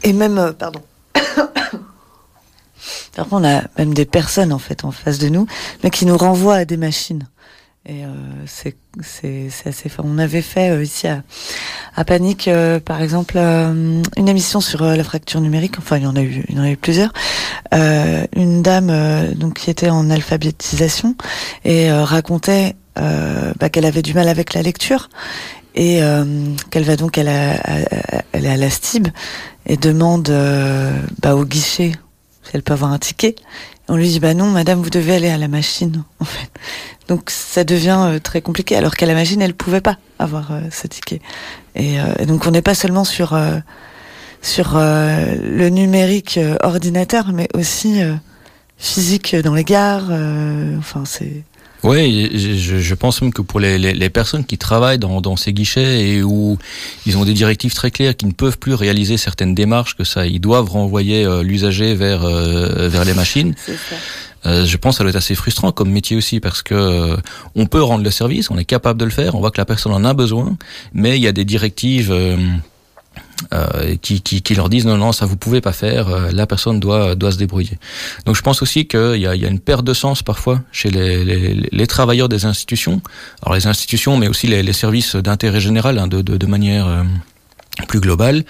Et 0.03 0.13
même, 0.13 0.37
euh, 0.37 0.51
pardon. 0.53 0.81
On 3.31 3.43
a 3.43 3.63
même 3.77 3.93
des 3.93 4.05
personnes 4.05 4.51
en 4.51 4.59
fait 4.59 4.83
en 4.83 4.91
face 4.91 5.17
de 5.19 5.29
nous, 5.29 5.47
mais 5.83 5.89
qui 5.89 6.05
nous 6.05 6.17
renvoient 6.17 6.55
à 6.55 6.65
des 6.65 6.77
machines. 6.77 7.27
Et 7.87 8.03
euh, 8.03 8.09
c'est 8.47 9.49
assez 9.65 9.89
fort. 9.89 10.05
On 10.07 10.17
avait 10.17 10.41
fait 10.41 10.71
euh, 10.71 10.83
ici 10.83 11.07
à, 11.07 11.21
à 11.95 12.03
Panique, 12.03 12.47
euh, 12.47 12.79
par 12.79 12.99
exemple, 13.03 13.37
une 13.37 14.27
émission 14.27 14.59
sur 14.59 14.83
la 14.83 15.03
fracture 15.03 15.39
numérique. 15.39 15.77
Enfin, 15.77 15.97
il 15.97 16.03
y 16.03 16.07
en 16.07 16.15
a 16.15 16.21
eu, 16.21 16.43
il 16.49 16.55
y 16.55 16.59
en 16.59 16.63
a 16.63 16.71
eu 16.71 16.77
plusieurs. 16.77 17.13
une 17.71 18.63
dame 18.63 19.33
donc 19.35 19.59
qui 19.59 19.69
était 19.69 19.91
en 19.91 20.09
alphabétisation 20.09 21.15
et 21.63 21.91
racontait 21.91 22.75
bah, 22.95 23.69
qu'elle 23.69 23.85
avait 23.85 24.01
du 24.01 24.13
mal 24.13 24.27
avec 24.27 24.53
la 24.53 24.61
lecture 24.61 25.09
et 25.75 25.99
qu'elle 26.71 26.83
va 26.83 26.95
donc 26.95 27.17
elle, 27.17 27.27
a, 27.27 27.57
elle 28.31 28.45
est 28.45 28.49
à 28.49 28.57
la 28.57 28.69
STIB 28.69 29.07
et 29.65 29.77
demande 29.77 30.31
bah, 31.21 31.35
au 31.35 31.45
guichet 31.45 31.91
si 32.45 32.51
elle 32.53 32.63
peut 32.63 32.73
avoir 32.73 32.91
un 32.91 32.99
ticket. 32.99 33.35
On 33.87 33.97
lui 33.97 34.07
dit 34.07 34.19
bah 34.19 34.33
non 34.33 34.47
madame 34.47 34.81
vous 34.81 34.89
devez 34.89 35.15
aller 35.15 35.29
à 35.29 35.37
la 35.37 35.47
machine 35.47 36.03
en 36.19 36.25
fait. 36.25 36.49
Donc 37.07 37.29
ça 37.29 37.63
devient 37.63 37.99
euh, 37.99 38.19
très 38.19 38.41
compliqué 38.41 38.75
alors 38.75 38.95
qu'à 38.95 39.05
la 39.05 39.13
machine 39.13 39.41
elle 39.41 39.53
pouvait 39.53 39.81
pas 39.81 39.97
avoir 40.17 40.51
euh, 40.51 40.61
ce 40.71 40.87
ticket. 40.87 41.21
Et, 41.75 41.99
euh, 41.99 42.05
et, 42.19 42.25
donc 42.25 42.47
on 42.47 42.51
n'est 42.51 42.63
pas 42.63 42.75
seulement 42.75 43.03
sur 43.03 43.33
euh, 43.33 43.59
sur 44.41 44.73
euh, 44.75 45.35
le 45.41 45.69
numérique 45.69 46.39
ordinateur 46.61 47.31
mais 47.33 47.47
aussi 47.53 48.01
physique 48.77 49.35
dans 49.35 49.53
les 49.53 49.63
gares. 49.63 50.09
enfin 50.77 51.03
c'est 51.05 51.43
oui, 51.85 52.31
je, 52.33 52.79
je, 52.79 52.95
pense 52.95 53.21
même 53.21 53.31
que 53.31 53.41
pour 53.41 53.59
les, 53.59 53.77
les, 53.77 53.93
les 53.93 54.09
personnes 54.09 54.43
qui 54.43 54.57
travaillent 54.57 54.99
dans, 54.99 55.21
dans, 55.21 55.35
ces 55.35 55.53
guichets 55.53 56.07
et 56.07 56.23
où 56.23 56.57
ils 57.05 57.17
ont 57.17 57.25
des 57.25 57.33
directives 57.33 57.73
très 57.73 57.91
claires 57.91 58.15
qui 58.15 58.25
ne 58.25 58.31
peuvent 58.31 58.57
plus 58.57 58.73
réaliser 58.73 59.17
certaines 59.17 59.55
démarches, 59.55 59.95
que 59.95 60.03
ça, 60.03 60.25
ils 60.25 60.39
doivent 60.39 60.69
renvoyer 60.69 61.25
euh, 61.25 61.43
l'usager 61.43 61.93
vers 61.95 62.23
euh, 62.23 62.89
vers 62.89 63.05
les 63.05 63.13
machines. 63.13 63.55
Euh, 64.45 64.63
je 64.65 64.77
pense 64.77 64.93
que 64.93 64.97
ça 64.99 65.03
doit 65.03 65.09
être 65.09 65.15
assez 65.15 65.33
frustrant 65.33 65.71
comme 65.71 65.89
métier 65.89 66.15
aussi 66.15 66.39
parce 66.39 66.61
que 66.61 66.75
euh, 66.75 67.17
on 67.55 67.65
peut 67.65 67.81
rendre 67.81 68.03
le 68.03 68.11
service, 68.11 68.51
on 68.51 68.57
est 68.57 68.65
capable 68.65 68.99
de 68.99 69.05
le 69.05 69.11
faire, 69.11 69.33
on 69.33 69.39
voit 69.39 69.49
que 69.49 69.59
la 69.59 69.65
personne 69.65 69.91
en 69.91 70.05
a 70.05 70.13
besoin, 70.13 70.55
mais 70.93 71.17
il 71.17 71.23
y 71.23 71.27
a 71.27 71.31
des 71.31 71.45
directives 71.45 72.13
euh, 73.53 73.95
qui, 74.01 74.41
leur 74.55 74.69
disent 74.69 74.85
non 74.85 74.97
non 74.97 75.11
ça 75.11 75.25
vous 75.25 75.35
pouvez 75.35 75.59
pas 75.59 75.73
faire 75.73 76.07
euh, 76.07 76.31
la 76.31 76.47
personne 76.47 76.79
doit 76.79 77.15
doit 77.15 77.31
se 77.31 77.37
débrouiller. 77.37 77.77
Donc 78.25 78.35
je 78.35 78.41
pense 78.41 78.61
aussi 78.61 78.87
qu'il 78.87 79.17
y 79.17 79.27
a, 79.27 79.35
une 79.35 79.59
perte 79.59 79.83
de 79.83 79.93
sens 79.93 80.23
parfois 80.23 80.61
chez 80.71 80.89
les, 80.89 81.87
travailleurs 81.87 82.29
des 82.29 82.45
institutions. 82.45 83.01
Alors 83.43 83.55
les 83.55 83.67
institutions 83.67 84.17
mais 84.17 84.27
aussi 84.29 84.47
les, 84.47 84.73
services 84.73 85.15
d'intérêt 85.17 85.59
général 85.59 85.99
hein, 85.99 86.07
de, 86.07 86.45
manière 86.45 86.87
euh, 86.87 87.03
plus 87.87 87.99
globale 87.99 88.45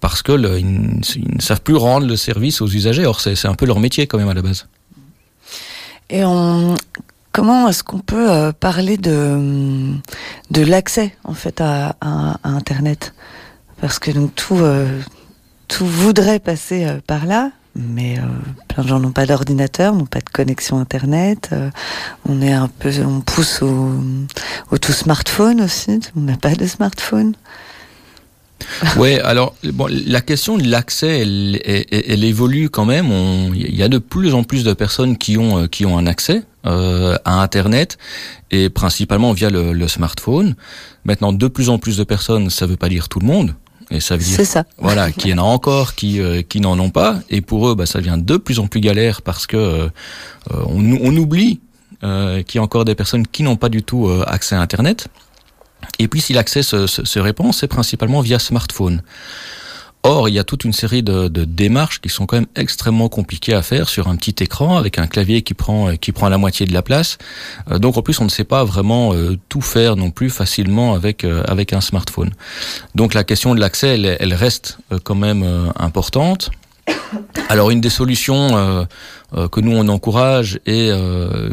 parce 0.00 0.22
que 0.22 0.32
ne 0.32 1.02
savent 1.40 1.62
plus 1.62 1.76
rendre 1.76 2.06
le 2.06 2.16
service 2.16 2.60
aux 2.60 2.68
usagers. 2.68 3.06
Or 3.06 3.20
c'est 3.20 3.46
un 3.46 3.54
peu 3.54 3.66
leur 3.66 3.80
métier 3.80 4.06
quand 4.06 4.18
même 4.18 4.28
à 4.28 4.34
la 4.34 4.42
base. 4.42 4.66
Et 6.10 6.22
comment 7.32 7.68
est-ce 7.68 7.82
qu'on 7.82 7.98
peut 7.98 8.52
parler 8.58 8.96
de 8.98 9.94
de 10.50 10.62
l'accès 10.62 11.16
en 11.24 11.34
fait 11.34 11.60
à 11.60 11.96
internet? 12.44 13.12
Parce 13.82 13.98
que 13.98 14.12
tout 14.28 14.60
euh, 14.60 15.00
tout 15.66 15.84
voudrait 15.84 16.38
passer 16.38 16.84
euh, 16.84 17.00
par 17.04 17.26
là 17.26 17.50
mais 17.74 18.16
euh, 18.18 18.22
plein 18.68 18.84
de 18.84 18.88
gens 18.88 19.00
n'ont 19.00 19.10
pas 19.10 19.26
d'ordinateur 19.26 19.92
n'ont 19.92 20.06
pas 20.06 20.20
de 20.20 20.30
connexion 20.32 20.78
internet 20.78 21.50
on 22.28 22.40
est 22.40 22.52
un 22.52 22.68
peu 22.68 22.92
on 23.04 23.20
pousse 23.20 23.60
au, 23.60 23.90
au 24.70 24.78
tout 24.78 24.92
smartphone 24.92 25.60
aussi 25.60 25.98
on 26.16 26.20
n'a 26.20 26.36
pas 26.36 26.54
de 26.54 26.66
smartphone. 26.66 27.34
Ouais 28.96 29.18
alors 29.18 29.56
bon 29.64 29.88
la 29.90 30.20
question 30.20 30.56
de 30.56 30.62
l'accès 30.64 31.18
elle, 31.18 32.24
évolue 32.24 32.70
quand 32.70 32.84
même. 32.84 33.10
Il 33.56 33.74
y 33.74 33.82
a 33.82 33.88
de 33.88 33.98
plus 33.98 34.34
en 34.34 34.44
plus 34.44 34.62
de 34.62 34.72
personnes 34.72 35.18
qui 35.18 35.36
ont 35.36 35.66
qui 35.66 35.84
ont 35.84 35.98
un 35.98 36.06
accès 36.06 36.44
à 36.62 37.42
internet 37.42 37.98
et 38.52 38.70
principalement 38.70 39.32
via 39.32 39.50
le, 39.50 39.88
smartphone. 39.88 40.54
Maintenant 41.04 41.32
de 41.32 41.48
plus 41.48 41.70
en 41.70 41.78
plus 41.80 41.96
de 41.96 42.04
personnes 42.04 42.50
ça 42.50 42.66
veut 42.66 42.76
pas 42.76 42.88
dire 42.88 43.08
tout 43.08 43.18
le 43.18 43.26
monde 43.26 43.52
et 43.92 44.00
ça 44.00 44.16
veut 44.16 44.24
dire 44.24 44.44
ça. 44.46 44.64
voilà 44.78 45.12
qu'il 45.12 45.30
y 45.30 45.34
en 45.34 45.38
a 45.38 45.42
encore 45.42 45.94
qui 45.94 46.20
euh, 46.20 46.42
qui 46.42 46.60
n'en 46.60 46.78
ont 46.78 46.90
pas. 46.90 47.20
Et 47.30 47.40
pour 47.40 47.68
eux 47.68 47.74
bah, 47.74 47.86
ça 47.86 47.98
devient 48.00 48.18
de 48.18 48.36
plus 48.36 48.58
en 48.58 48.66
plus 48.66 48.80
galère 48.80 49.22
parce 49.22 49.46
que 49.46 49.56
euh, 49.56 49.88
on, 50.48 50.82
on 51.00 51.16
oublie 51.16 51.60
euh, 52.02 52.42
qu'il 52.42 52.58
y 52.58 52.60
a 52.60 52.62
encore 52.62 52.84
des 52.84 52.94
personnes 52.94 53.26
qui 53.26 53.42
n'ont 53.42 53.56
pas 53.56 53.68
du 53.68 53.82
tout 53.82 54.08
euh, 54.08 54.24
accès 54.26 54.54
à 54.56 54.60
internet. 54.60 55.08
Et 55.98 56.08
puis 56.08 56.20
si 56.20 56.32
l'accès 56.32 56.62
se, 56.62 56.86
se, 56.86 57.04
se 57.04 57.18
répand 57.18 57.52
c'est 57.52 57.68
principalement 57.68 58.20
via 58.20 58.38
smartphone 58.38 59.02
Or, 60.04 60.28
il 60.28 60.34
y 60.34 60.40
a 60.40 60.44
toute 60.44 60.64
une 60.64 60.72
série 60.72 61.04
de, 61.04 61.28
démarches 61.28 62.00
qui 62.00 62.08
sont 62.08 62.26
quand 62.26 62.36
même 62.36 62.48
extrêmement 62.56 63.08
compliquées 63.08 63.54
à 63.54 63.62
faire 63.62 63.88
sur 63.88 64.08
un 64.08 64.16
petit 64.16 64.42
écran 64.42 64.76
avec 64.76 64.98
un 64.98 65.06
clavier 65.06 65.42
qui 65.42 65.54
prend 65.54 65.94
qui 65.96 66.10
prend 66.10 66.28
la 66.28 66.38
moitié 66.38 66.66
de 66.66 66.72
la 66.72 66.82
place. 66.82 67.18
Euh, 67.70 67.78
donc 67.78 67.96
en 67.96 68.02
plus, 68.02 68.20
on 68.20 68.24
ne 68.24 68.30
sait 68.30 68.44
pas 68.44 68.64
vraiment 68.64 69.14
euh, 69.14 69.38
tout 69.48 69.60
faire 69.60 69.94
non 69.94 70.10
plus 70.10 70.28
facilement 70.28 70.94
avec 70.94 71.22
euh, 71.22 71.44
avec 71.46 71.72
un 71.72 71.80
smartphone. 71.80 72.30
Donc 72.96 73.14
la 73.14 73.22
question 73.22 73.54
de 73.54 73.60
l'accès, 73.60 74.00
elle, 74.18 74.34
reste 74.34 74.78
quand 75.04 75.14
même 75.14 75.72
importante. 75.78 76.50
Alors 77.48 77.70
une 77.70 77.80
des 77.80 77.90
solutions 77.90 78.56
euh, 78.56 78.84
euh, 79.36 79.48
que 79.48 79.60
nous 79.60 79.72
on 79.72 79.88
encourage 79.88 80.58
et 80.66 80.88
euh, 80.90 81.50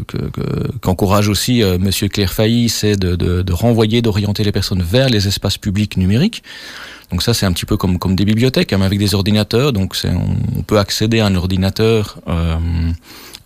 qu'encourage 0.80 1.26
qu 1.26 1.30
aussi 1.30 1.62
Monsieur 1.78 2.08
Claire 2.08 2.32
Failly, 2.32 2.68
c'est 2.68 2.96
de, 2.96 3.52
renvoyer, 3.52 4.02
d'orienter 4.02 4.44
les 4.44 4.52
personnes 4.52 4.82
vers 4.82 5.08
les 5.08 5.28
espaces 5.28 5.58
publics 5.58 5.96
numériques. 5.96 6.42
Donc 7.10 7.22
ça 7.22 7.34
c'est 7.34 7.44
un 7.44 7.52
petit 7.52 7.66
peu 7.66 7.76
comme, 7.76 7.98
comme 7.98 8.16
des 8.16 8.24
bibliothèques 8.24 8.72
hein, 8.72 8.80
avec 8.82 8.98
des 8.98 9.14
ordinateurs, 9.14 9.72
donc 9.72 9.96
on, 10.04 10.62
peut 10.62 10.78
accéder 10.78 11.20
à 11.20 11.26
un 11.26 11.34
ordinateur 11.34 12.18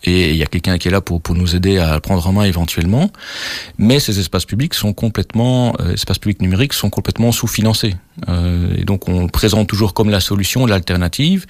et 0.07 0.31
il 0.31 0.37
y 0.37 0.43
a 0.43 0.45
quelqu'un 0.45 0.77
qui 0.77 0.87
est 0.87 0.91
là 0.91 1.01
pour, 1.01 1.21
pour 1.21 1.35
nous 1.35 1.55
aider 1.55 1.77
à 1.77 1.99
prendre 1.99 2.25
en 2.27 2.33
main 2.33 2.43
éventuellement. 2.43 3.09
Mais 3.77 3.99
ces 3.99 4.19
espaces 4.19 4.45
publics 4.45 4.73
sont 4.73 4.93
complètement, 4.93 5.75
euh, 5.79 5.93
espaces 5.93 6.19
publics 6.19 6.41
numériques 6.41 6.73
sont 6.73 6.89
complètement 6.89 7.31
sous-financés. 7.31 7.95
Euh, 8.29 8.75
et 8.77 8.85
donc 8.85 9.09
on 9.09 9.27
présente 9.27 9.67
toujours 9.67 9.93
comme 9.93 10.09
la 10.09 10.19
solution, 10.19 10.65
l'alternative, 10.65 11.45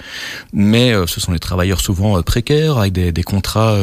mais 0.54 0.94
euh, 0.94 1.08
ce 1.08 1.20
sont 1.20 1.32
les 1.32 1.40
travailleurs 1.40 1.82
souvent 1.82 2.18
euh, 2.18 2.22
précaires 2.22 2.78
avec 2.78 2.94
des, 2.94 3.12
des 3.12 3.24
contrats. 3.24 3.78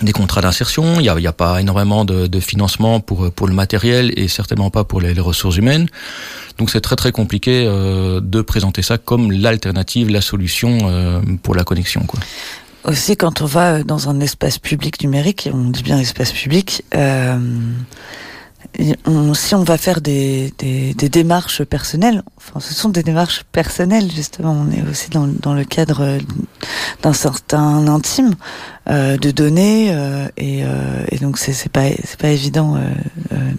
Des 0.00 0.12
contrats 0.12 0.40
d'insertion, 0.40 1.00
il 1.00 1.02
n'y 1.02 1.08
a, 1.08 1.14
a 1.28 1.32
pas 1.32 1.60
énormément 1.60 2.04
de, 2.04 2.28
de 2.28 2.38
financement 2.38 3.00
pour, 3.00 3.32
pour 3.32 3.48
le 3.48 3.52
matériel 3.52 4.12
et 4.16 4.28
certainement 4.28 4.70
pas 4.70 4.84
pour 4.84 5.00
les, 5.00 5.12
les 5.12 5.20
ressources 5.20 5.56
humaines. 5.56 5.88
Donc 6.56 6.70
c'est 6.70 6.80
très 6.80 6.94
très 6.94 7.10
compliqué 7.10 7.64
euh, 7.66 8.20
de 8.20 8.40
présenter 8.40 8.82
ça 8.82 8.96
comme 8.96 9.32
l'alternative, 9.32 10.08
la 10.08 10.20
solution 10.20 10.78
euh, 10.84 11.20
pour 11.42 11.56
la 11.56 11.64
connexion. 11.64 12.02
Quoi. 12.06 12.20
Aussi 12.84 13.16
quand 13.16 13.42
on 13.42 13.46
va 13.46 13.82
dans 13.82 14.08
un 14.08 14.20
espace 14.20 14.58
public 14.58 15.02
numérique, 15.02 15.48
on 15.52 15.70
dit 15.70 15.82
bien 15.82 15.98
espace 15.98 16.32
public, 16.32 16.84
euh, 16.94 17.38
si 19.34 19.54
on 19.54 19.64
va 19.64 19.78
faire 19.78 20.00
des, 20.00 20.52
des, 20.58 20.94
des 20.94 21.08
démarches 21.08 21.64
personnelles, 21.64 22.22
enfin 22.36 22.60
ce 22.60 22.74
sont 22.74 22.88
des 22.88 23.02
démarches 23.02 23.42
personnelles 23.50 24.10
justement, 24.10 24.52
on 24.52 24.70
est 24.70 24.88
aussi 24.88 25.10
dans, 25.10 25.26
dans 25.26 25.54
le 25.54 25.64
cadre 25.64 26.18
d'un 27.02 27.12
certain 27.12 27.86
intime 27.88 28.34
euh, 28.90 29.18
de 29.18 29.30
données 29.30 29.90
euh, 29.90 30.28
et, 30.38 30.62
euh, 30.64 31.04
et 31.10 31.18
donc 31.18 31.36
c'est 31.36 31.68
pas 31.68 31.88
c'est 32.04 32.18
pas 32.18 32.30
évident 32.30 32.78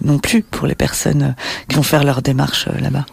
non 0.02 0.18
plus 0.18 0.42
pour 0.42 0.66
les 0.66 0.74
personnes 0.74 1.36
qui 1.68 1.76
vont 1.76 1.84
faire 1.84 2.02
leurs 2.02 2.22
démarches 2.22 2.66
euh, 2.68 2.80
là-bas. 2.80 3.06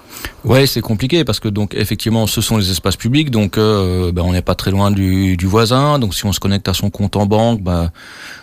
Ouais, 0.44 0.65
c'est 0.65 0.82
compliqué 0.82 1.24
parce 1.24 1.39
que 1.39 1.48
donc 1.48 1.75
effectivement 1.75 2.25
ce 2.25 2.41
sont 2.41 2.58
les 2.58 2.72
espaces 2.72 2.96
publics 2.96 3.29
donc 3.29 3.58
ben, 3.58 4.22
on 4.24 4.32
n'est 4.32 4.41
pas 4.41 4.56
très 4.56 4.72
loin 4.72 4.89
du, 4.89 5.38
du 5.38 5.46
voisin 5.46 6.00
donc 6.00 6.15
si 6.15 6.25
on 6.25 6.34
se 6.34 6.39
connecte 6.39 6.67
à 6.67 6.74
son 6.74 6.89
compte 6.89 7.15
en 7.15 7.27
banque 7.27 7.62
ben, 7.62 7.91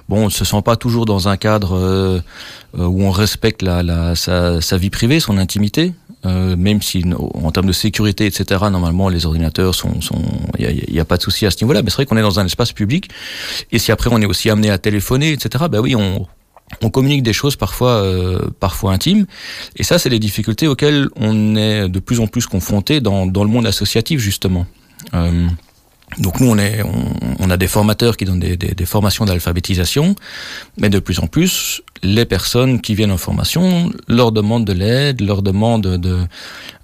bon 0.09 0.27
on 0.27 0.31
se 0.31 0.45
sent 0.45 0.63
pas 0.65 0.77
toujours 0.77 1.05
dans 1.05 1.27
un 1.27 1.37
cadre 1.37 2.23
où 2.79 3.03
on 3.03 3.11
respecte 3.11 3.63
la, 3.63 3.83
la, 3.83 4.15
sa 4.15 4.77
vie 4.77 4.91
privée, 4.91 5.19
son 5.19 5.37
intimité 5.37 5.95
Euh, 6.27 6.57
même 6.57 6.81
si 6.81 7.05
en 7.15 7.51
termes 7.51 7.67
de 7.67 7.73
sécurité 7.73 8.25
etc 8.25 8.61
normalement 8.71 9.11
les 9.11 9.27
ordinateurs 9.27 9.75
sont 9.75 9.93
il 10.59 10.87
n'y 10.91 10.99
a, 10.99 11.03
a 11.03 11.05
pas 11.05 11.19
de 11.19 11.23
souci 11.23 11.45
à 11.45 11.51
ce 11.51 11.63
niveau 11.63 11.75
là 11.75 11.83
mais 11.83 11.91
c'est 11.91 11.97
vrai 11.97 12.07
qu'on 12.07 12.17
est 12.17 12.23
dans 12.23 12.41
un 12.41 12.47
espace 12.47 12.73
public. 12.73 13.11
Et 13.73 13.79
si 13.79 13.93
après 13.93 14.11
on 14.13 14.21
est 14.21 14.27
aussi 14.27 14.49
amené 14.49 14.71
à 14.71 14.79
téléphoner 14.79 15.33
etc 15.33 15.65
ben 15.71 15.81
oui 15.81 15.95
on 15.95 16.27
on 16.83 16.91
communique 16.91 17.23
des 17.23 17.33
choses 17.33 17.57
parfois 17.57 17.91
euh, 17.91 18.39
parfois 18.59 18.93
intimes. 18.93 19.27
Et 19.77 19.83
ça 19.83 19.99
c'est 19.99 20.09
les 20.09 20.19
difficultés 20.19 20.67
auxquelles 20.67 21.09
on 21.17 21.57
est 21.57 21.89
de 21.89 21.99
plus 21.99 22.21
en 22.21 22.27
plus 22.27 22.47
confronté 22.47 23.01
dans, 23.01 23.27
dans 23.27 23.45
le 23.45 23.51
monde 23.51 23.67
associatif 23.67 24.19
justement. 24.21 24.67
Euh, 25.13 25.49
Donc 26.19 26.41
nous 26.41 26.49
on 26.49 26.59
est 26.59 26.83
on, 26.83 27.15
on 27.41 27.51
a 27.51 27.57
des 27.57 27.67
formateurs 27.67 28.17
qui 28.17 28.25
donnent 28.25 28.41
des, 28.41 28.57
des, 28.57 28.75
des 28.75 28.87
formations 28.87 29.25
d'alphabétisation, 29.25 30.15
mais 30.77 30.89
de 30.89 30.99
plus 30.99 31.19
en 31.19 31.27
plus 31.27 31.83
les 32.03 32.27
personnes 32.27 32.81
qui 32.81 32.95
viennent 32.95 33.11
en 33.11 33.17
formation 33.17 33.91
leur 34.09 34.31
demandent 34.31 34.67
de 34.67 34.75
l'aide, 34.75 35.23
leur 35.23 35.43
demandent 35.43 35.97
de, 35.97 36.19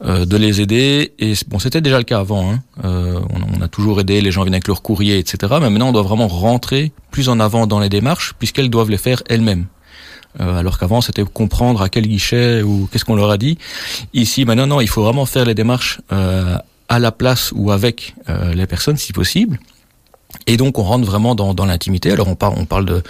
euh, 0.04 0.24
de 0.24 0.36
les 0.36 0.60
aider. 0.60 1.12
Et 1.18 1.34
bon 1.48 1.58
c'était 1.58 1.80
déjà 1.80 1.98
le 1.98 2.04
cas 2.04 2.18
avant 2.18 2.54
euh, 2.84 3.20
on, 3.30 3.58
on 3.58 3.62
a 3.62 3.68
toujours 3.68 4.00
aidé 4.00 4.20
les 4.20 4.30
gens 4.32 4.42
viennent 4.42 4.54
avec 4.54 4.68
leur 4.68 4.82
courrier 4.82 5.18
etc 5.18 5.36
mais 5.60 5.70
maintenant 5.70 5.90
on 5.90 5.92
doit 5.92 6.02
vraiment 6.02 6.28
rentrer 6.28 6.92
plus 7.10 7.28
en 7.28 7.38
avant 7.40 7.66
dans 7.66 7.80
les 7.80 7.88
démarches 7.88 8.34
puisqu'elles 8.38 8.70
doivent 8.70 8.90
les 8.90 8.98
faire 8.98 9.22
elles-mêmes. 9.28 9.66
Euh, 10.40 10.58
alors 10.58 10.78
qu'avant 10.78 11.00
c'était 11.00 11.24
comprendre 11.24 11.82
à 11.82 11.88
quel 11.88 12.06
guichet 12.06 12.62
ou 12.62 12.88
qu'est-ce 12.90 13.04
qu'on 13.04 13.16
leur 13.16 13.30
a 13.30 13.36
dit. 13.36 13.58
Ici 14.14 14.44
maintenant 14.44 14.66
non 14.66 14.80
il 14.80 14.88
faut 14.88 15.02
vraiment 15.02 15.26
faire 15.26 15.44
les 15.44 15.54
démarches 15.54 16.00
euh, 16.12 16.56
à 16.90 16.98
la 16.98 17.12
place 17.12 17.52
ou 17.54 17.70
avec 17.70 18.14
euh, 18.28 18.52
les 18.52 18.66
personnes 18.66 18.98
si 18.98 19.14
possible. 19.14 19.58
Et 20.46 20.56
donc 20.56 20.78
on 20.78 20.82
rentre 20.82 21.04
vraiment 21.04 21.34
dans, 21.34 21.54
dans 21.54 21.66
l'intimité. 21.66 22.12
Alors 22.12 22.28
on 22.28 22.34
parle 22.34 22.54
on 22.56 22.64
parle 22.64 22.84
de, 22.84 23.02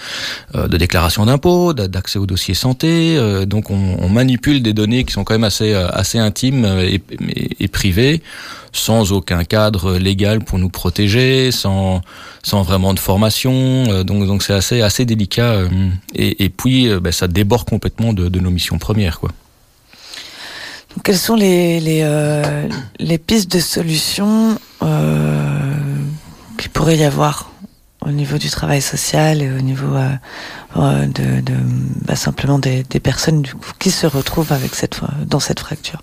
euh, 0.55 0.69
de 0.69 0.77
déclaration 0.77 1.27
d'impôt 1.27 1.73
d'accès 1.75 2.19
au 2.19 2.27
dossier 2.27 2.55
santé 2.55 3.17
euh, 3.17 3.45
donc 3.45 3.71
on, 3.71 3.97
on 4.01 4.09
manipule 4.09 4.63
des 4.63 4.73
données 4.73 5.05
qui 5.05 5.13
sont 5.13 5.25
quand 5.25 5.35
même 5.35 5.45
assez 5.45 5.73
euh, 5.75 5.89
assez 5.91 6.19
intimes 6.19 6.65
euh, 6.65 6.83
et, 6.89 7.03
et, 7.59 7.69
privées 7.69 8.23
sans 8.73 9.13
aucun 9.13 9.45
cadre 9.45 9.97
légal 9.97 10.41
pour 10.41 10.59
nous 10.59 10.71
protéger 10.71 11.51
sans 11.51 12.01
sans 12.43 12.63
vraiment 12.63 12.95
de 12.95 12.99
formation 12.99 13.53
euh, 13.53 14.03
donc 14.03 14.27
donc 14.27 14.43
c'est 14.43 14.55
assez 14.55 14.81
assez 14.81 15.05
délicat 15.05 15.65
et, 16.15 16.45
et 16.45 16.49
puis 16.49 16.89
ben, 17.01 17.13
ça 17.13 17.29
déborde 17.29 17.69
complètement 17.69 18.13
de, 18.13 18.29
de 18.29 18.41
nos 18.41 18.51
missions 18.51 18.79
premières 18.79 19.21
quoi 19.21 19.31
Quelles 21.05 21.19
sont 21.19 21.37
les, 21.37 21.81
les, 21.81 22.01
euh, 22.03 22.69
les 22.99 23.19
pistes 23.19 23.51
de 23.51 23.61
solutions 23.61 24.59
euh, 24.83 25.75
qu'il 26.59 26.71
pourrait 26.71 26.99
y 26.99 27.05
avoir 27.05 27.51
au 28.03 28.11
niveau 28.11 28.39
du 28.39 28.51
travail 28.51 28.83
social 28.83 29.41
et 29.43 29.51
au 29.51 29.61
niveau 29.61 29.95
euh, 29.95 30.09
euh, 30.77 31.07
de, 31.07 31.41
de 31.41 31.55
bah, 32.07 32.17
simplement 32.17 32.59
des, 32.59 32.83
des 32.85 33.01
personnes 33.01 33.45
qui 33.79 33.91
se 33.91 34.07
retrouvent 34.07 34.53
avec 34.53 34.75
cette, 34.75 35.01
dans 35.27 35.41
cette 35.41 35.61
fracture? 35.61 36.03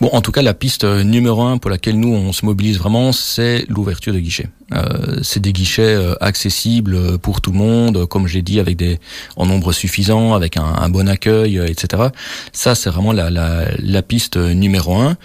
Bon, 0.00 0.10
en 0.12 0.20
tout 0.20 0.30
cas, 0.30 0.42
la 0.42 0.54
piste 0.54 0.84
euh, 0.84 1.02
numéro 1.02 1.42
un 1.42 1.58
pour 1.58 1.70
laquelle 1.70 1.98
nous 1.98 2.14
on 2.14 2.32
se 2.32 2.46
mobilise 2.46 2.78
vraiment, 2.78 3.10
c'est 3.10 3.64
l'ouverture 3.68 4.12
de 4.12 4.20
guichets. 4.20 4.48
Euh, 4.72 5.18
c'est 5.22 5.40
des 5.40 5.52
guichets 5.52 5.82
euh, 5.82 6.14
accessibles 6.20 6.94
euh, 6.94 7.18
pour 7.18 7.40
tout 7.40 7.50
le 7.50 7.58
monde, 7.58 8.06
comme 8.06 8.28
j'ai 8.28 8.42
dit, 8.42 8.60
avec 8.60 8.76
des 8.76 9.00
en 9.36 9.46
nombre 9.46 9.72
suffisant, 9.72 10.34
avec 10.34 10.56
un, 10.56 10.62
un 10.62 10.88
bon 10.88 11.08
accueil, 11.08 11.58
etc. 11.66 12.04
Ça, 12.52 12.76
c'est 12.76 12.90
vraiment 12.90 13.12
la, 13.12 13.28
la, 13.28 13.64
la 13.76 14.02
piste 14.02 14.36
numéro 14.36 14.96
un, 14.96 15.16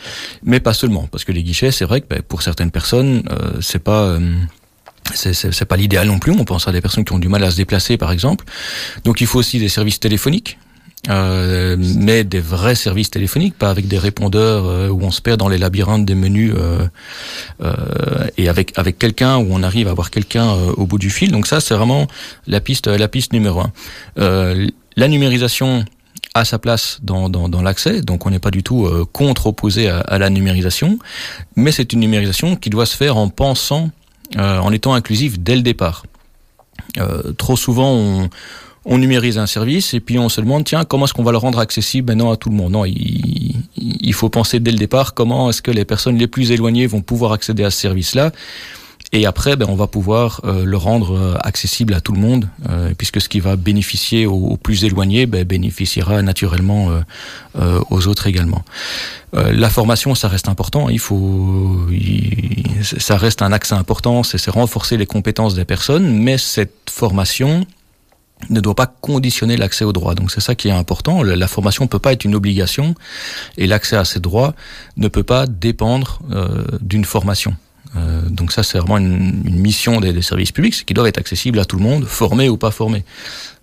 mais 0.41 0.59
pas 0.59 0.73
seulement, 0.73 1.07
parce 1.11 1.23
que 1.23 1.31
les 1.31 1.43
guichets, 1.43 1.71
c'est 1.71 1.85
vrai 1.85 2.01
que 2.01 2.07
ben, 2.07 2.23
pour 2.23 2.41
certaines 2.41 2.71
personnes, 2.71 3.23
euh, 3.29 3.61
c'est 3.61 3.83
pas 3.83 4.05
euh, 4.05 4.19
c'est 5.13 5.65
pas 5.65 5.75
l'idéal 5.75 6.07
non 6.07 6.17
plus 6.17 6.31
on 6.31 6.45
pense 6.45 6.67
à 6.67 6.71
des 6.71 6.79
personnes 6.81 7.03
qui 7.03 7.11
ont 7.11 7.19
du 7.19 7.27
mal 7.27 7.43
à 7.43 7.51
se 7.51 7.57
déplacer 7.57 7.97
par 7.97 8.11
exemple 8.13 8.45
donc 9.03 9.19
il 9.19 9.27
faut 9.27 9.37
aussi 9.37 9.59
des 9.59 9.67
services 9.67 9.99
téléphoniques 9.99 10.57
euh, 11.09 11.75
mais 11.77 12.23
des 12.23 12.39
vrais 12.39 12.75
services 12.75 13.11
téléphoniques, 13.11 13.57
pas 13.57 13.69
avec 13.69 13.89
des 13.89 13.97
répondeurs 13.97 14.65
euh, 14.65 14.87
où 14.87 15.01
on 15.01 15.11
se 15.11 15.21
perd 15.21 15.37
dans 15.37 15.49
les 15.49 15.57
labyrinthes 15.57 16.05
des 16.05 16.15
menus 16.15 16.53
euh, 16.55 16.87
euh 17.61 17.73
et 18.37 18.47
avec 18.47 18.71
avec 18.77 18.99
quelqu'un 18.99 19.37
où 19.37 19.47
on 19.49 19.63
arrive 19.63 19.89
à 19.89 19.91
avoir 19.91 20.11
quelqu'un 20.11 20.53
au 20.77 20.85
bout 20.85 20.99
du 20.99 21.09
fil. 21.09 21.31
Donc 21.31 21.45
ça, 21.45 21.59
c'est 21.59 21.75
vraiment 21.75 22.07
la 22.47 22.61
piste 22.61 22.87
la 22.87 23.07
piste 23.09 23.33
numéro 23.33 23.61
un. 23.61 23.71
la 24.95 25.07
numérisation 25.09 25.83
a 26.35 26.45
sa 26.45 26.57
place 26.57 26.99
dans, 27.03 27.29
dans, 27.29 27.49
dans 27.49 27.61
l'accès, 27.61 28.01
donc 28.01 28.25
on 28.25 28.29
n'est 28.31 28.39
pas 28.39 28.49
du 28.49 28.63
tout 28.63 28.89
contre 29.11 29.47
opposé 29.47 29.89
à, 29.89 29.99
à, 29.99 30.17
la 30.17 30.29
numérisation, 30.31 30.97
mais 31.55 31.71
c'est 31.71 31.93
une 31.93 31.99
numérisation 31.99 32.55
qui 32.55 32.71
doit 32.71 32.87
se 32.87 32.95
faire 32.95 33.17
en 33.17 33.29
pensant, 33.29 33.91
en 34.37 34.71
étant 34.71 34.95
inclusif 34.95 35.37
dès 35.39 35.55
le 35.55 35.61
départ. 35.61 36.05
trop 37.37 37.55
souvent, 37.55 37.91
on, 37.91 38.29
on 38.85 38.97
numérise 38.97 39.37
un 39.37 39.47
service 39.47 39.93
et 39.93 39.99
puis 39.99 40.19
on 40.19 40.29
se 40.29 40.41
demande 40.41 40.65
tiens 40.65 40.83
comment 40.85 41.05
est-ce 41.05 41.13
qu'on 41.13 41.23
va 41.23 41.31
le 41.31 41.37
rendre 41.37 41.59
accessible 41.59 42.11
maintenant 42.11 42.31
à 42.31 42.37
tout 42.37 42.49
le 42.49 42.55
monde? 42.55 42.71
Non 42.73 42.85
il, 42.85 43.55
il 43.77 44.13
faut 44.13 44.29
penser 44.29 44.59
dès 44.59 44.71
le 44.71 44.77
départ 44.77 45.13
comment 45.13 45.49
est-ce 45.49 45.61
que 45.61 45.71
les 45.71 45.85
personnes 45.85 46.17
les 46.17 46.27
plus 46.27 46.51
éloignées 46.51 46.87
vont 46.87 47.01
pouvoir 47.01 47.31
accéder 47.31 47.63
à 47.63 47.71
ce 47.71 47.79
service 47.79 48.15
là 48.15 48.31
et 49.13 49.27
après 49.27 49.55
ben, 49.55 49.67
on 49.69 49.75
va 49.75 49.85
pouvoir 49.85 50.41
euh, 50.43 50.65
le 50.65 50.75
rendre 50.75 51.15
euh, 51.15 51.37
accessible 51.41 51.93
à 51.93 52.01
tout 52.01 52.13
le 52.13 52.19
monde 52.19 52.49
euh, 52.67 52.93
puisque 52.97 53.21
ce 53.21 53.29
qui 53.29 53.39
va 53.39 53.55
bénéficier 53.55 54.25
aux, 54.25 54.57
plus 54.57 54.83
éloignés 54.83 55.27
ben, 55.27 55.43
bénéficiera 55.43 56.21
naturellement 56.23 56.89
aux 57.89 58.07
autres 58.07 58.25
également. 58.25 58.63
La 59.33 59.69
formation 59.69 60.15
ça 60.15 60.27
reste 60.27 60.49
important. 60.49 60.89
Il 60.89 60.99
faut 60.99 61.87
ça 62.81 63.17
reste 63.17 63.41
un 63.43 63.51
axe 63.51 63.71
important. 63.71 64.23
C'est 64.23 64.49
renforcer 64.49 64.97
les 64.97 65.05
compétences 65.05 65.53
des 65.53 65.65
personnes. 65.65 66.17
Mais 66.17 66.37
cette 66.37 66.89
formation 66.89 67.65
ne 68.49 68.59
doit 68.59 68.75
pas 68.75 68.87
conditionner 68.87 69.57
l'accès 69.57 69.85
aux 69.85 69.93
droits. 69.93 70.15
Donc 70.15 70.31
c'est 70.31 70.41
ça 70.41 70.55
qui 70.55 70.67
est 70.67 70.71
important. 70.71 71.23
La 71.23 71.47
formation 71.47 71.85
ne 71.85 71.89
peut 71.89 71.99
pas 71.99 72.13
être 72.13 72.25
une 72.25 72.35
obligation 72.35 72.95
et 73.57 73.67
l'accès 73.67 73.95
à 73.95 74.05
ces 74.05 74.19
droits 74.19 74.53
ne 74.97 75.07
peut 75.07 75.23
pas 75.23 75.45
dépendre 75.47 76.19
euh, 76.31 76.65
d'une 76.81 77.05
formation. 77.05 77.55
Euh, 77.95 78.21
donc 78.29 78.51
ça 78.51 78.63
c'est 78.63 78.77
vraiment 78.79 78.97
une, 78.97 79.43
une 79.45 79.59
mission 79.59 79.99
des, 79.99 80.13
des, 80.13 80.21
services 80.21 80.51
publics, 80.51 80.85
qui 80.85 80.93
doivent 80.93 81.07
être 81.07 81.19
accessibles 81.19 81.59
à 81.59 81.65
tout 81.65 81.77
le 81.77 81.83
monde, 81.83 82.05
formés 82.05 82.49
ou 82.49 82.57
pas 82.57 82.71
formés. 82.71 83.03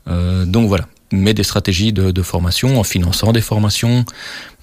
Euh, 0.08 0.44
donc 0.44 0.68
voilà 0.68 0.86
mais 1.12 1.34
des 1.34 1.42
stratégies 1.42 1.92
de, 1.92 2.10
de, 2.10 2.22
formation 2.22 2.78
en 2.78 2.84
finançant 2.84 3.32
des 3.32 3.40
formations 3.40 4.04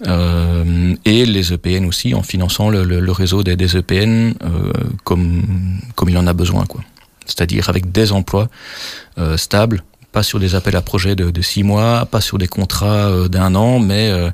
euh, 0.08 0.96
et 1.06 1.26
les 1.26 1.54
EPN 1.54 1.86
aussi 1.86 2.14
en 2.14 2.24
finançant 2.24 2.70
le, 2.70 2.84
le, 2.84 3.00
le 3.00 3.12
réseau 3.12 3.44
des, 3.44 3.56
des 3.56 3.76
EPN 3.78 4.34
euh, 4.44 4.72
comme 5.04 5.44
comme 5.96 6.10
il 6.10 6.18
en 6.18 6.28
a 6.28 6.34
besoin 6.34 6.66
quoi 6.66 6.82
c'est-à-dire 7.26 7.70
avec 7.70 7.92
des 7.92 8.12
emplois 8.12 8.50
euh, 9.18 9.36
stables 9.38 9.84
pas 10.18 10.24
sur 10.24 10.40
des 10.40 10.56
appels 10.56 10.76
à 10.76 10.82
projets 10.82 11.16
de, 11.16 11.42
six 11.44 11.62
mois, 11.62 12.08
pas 12.08 12.22
sur 12.22 12.40
des 12.40 12.48
contrats 12.48 13.06
euh, 13.06 13.28
d'un 13.28 13.54
an, 13.54 13.78
mais 13.78 14.10
euh, 14.10 14.32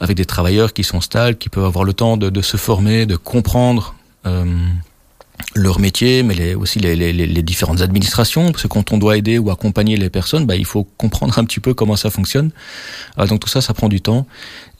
avec 0.00 0.16
des 0.16 0.24
travailleurs 0.24 0.72
qui 0.72 0.82
sont 0.82 1.02
stables, 1.02 1.36
qui 1.36 1.50
peuvent 1.50 1.66
avoir 1.66 1.84
le 1.84 1.92
temps 1.92 2.16
de, 2.16 2.40
se 2.40 2.56
former, 2.56 3.04
de 3.04 3.16
comprendre 3.16 3.94
euh, 4.24 4.46
leur 5.54 5.78
métier, 5.78 6.22
mais 6.22 6.54
aussi 6.54 6.78
les, 6.78 7.42
différentes 7.42 7.82
administrations, 7.82 8.50
parce 8.50 8.62
que 8.62 8.68
quand 8.68 8.92
on 8.92 8.96
doit 8.96 9.18
aider 9.18 9.36
ou 9.36 9.50
accompagner 9.50 9.98
les 9.98 10.08
personnes, 10.08 10.46
bah, 10.46 10.56
il 10.56 10.64
faut 10.64 10.84
comprendre 10.96 11.38
un 11.42 11.44
petit 11.44 11.60
peu 11.60 11.74
comment 11.74 11.96
ça 11.96 12.08
fonctionne. 12.08 12.50
Alors, 13.18 13.28
donc 13.28 13.40
tout 13.40 13.48
ça, 13.48 13.60
ça 13.60 13.74
prend 13.74 13.90
du 13.90 14.00
temps, 14.00 14.26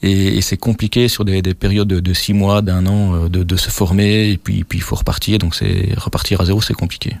et, 0.01 0.41
c'est 0.41 0.57
compliqué 0.57 1.07
sur 1.07 1.23
des, 1.23 1.43
des 1.43 1.53
périodes 1.53 1.87
de, 1.87 2.13
six 2.15 2.33
mois, 2.33 2.63
d'un 2.63 2.87
an, 2.87 3.27
de, 3.29 3.57
se 3.57 3.69
former, 3.69 4.31
et 4.31 4.37
puis, 4.37 4.63
puis 4.63 4.79
il 4.79 4.83
faut 4.83 4.95
repartir, 4.95 5.37
donc 5.37 5.53
repartir 5.97 6.41
à 6.41 6.45
zéro, 6.45 6.63
c'est 6.63 6.73
compliqué. 6.73 7.15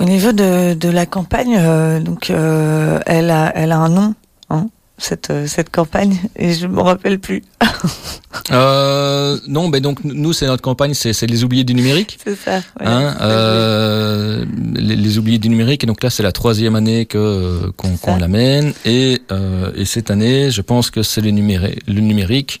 Au 0.00 0.04
niveau 0.04 0.32
de, 0.32 0.74
de 0.74 0.88
la 0.88 1.06
campagne, 1.06 1.56
euh, 1.58 2.00
donc 2.00 2.30
euh, 2.30 3.00
elle 3.06 3.30
a 3.30 3.52
elle 3.54 3.72
a 3.72 3.78
un 3.78 3.88
nom, 3.88 4.14
hein, 4.50 4.68
cette 4.98 5.30
euh, 5.30 5.46
cette 5.46 5.70
campagne 5.70 6.16
et 6.36 6.52
je 6.52 6.66
me 6.66 6.80
rappelle 6.80 7.18
plus. 7.18 7.42
euh, 8.50 9.38
non, 9.46 9.68
mais 9.68 9.80
donc 9.80 10.04
nous 10.04 10.32
c'est 10.32 10.46
notre 10.46 10.62
campagne, 10.62 10.94
c'est 10.94 11.12
c'est 11.12 11.26
les 11.26 11.44
oubliés 11.44 11.64
du 11.64 11.74
numérique. 11.74 12.18
C'est 12.22 12.36
ça. 12.36 12.56
Ouais, 12.56 12.86
hein, 12.86 13.16
euh, 13.20 14.44
les, 14.74 14.96
les, 14.96 15.18
oubliés 15.18 15.38
du 15.38 15.48
numérique 15.48 15.84
et 15.84 15.86
donc 15.86 16.02
là 16.02 16.10
c'est 16.10 16.22
la 16.22 16.32
troisième 16.32 16.76
année 16.76 17.06
que 17.06 17.70
qu'on 17.76 17.96
qu 17.96 18.20
l'amène 18.20 18.72
et 18.84 19.22
euh, 19.32 19.72
et 19.74 19.84
cette 19.84 20.10
année 20.10 20.50
je 20.50 20.62
pense 20.62 20.90
que 20.90 21.02
c'est 21.02 21.20
le 21.20 21.30
numérique, 21.30 21.82
le 21.86 22.00
numérique 22.00 22.60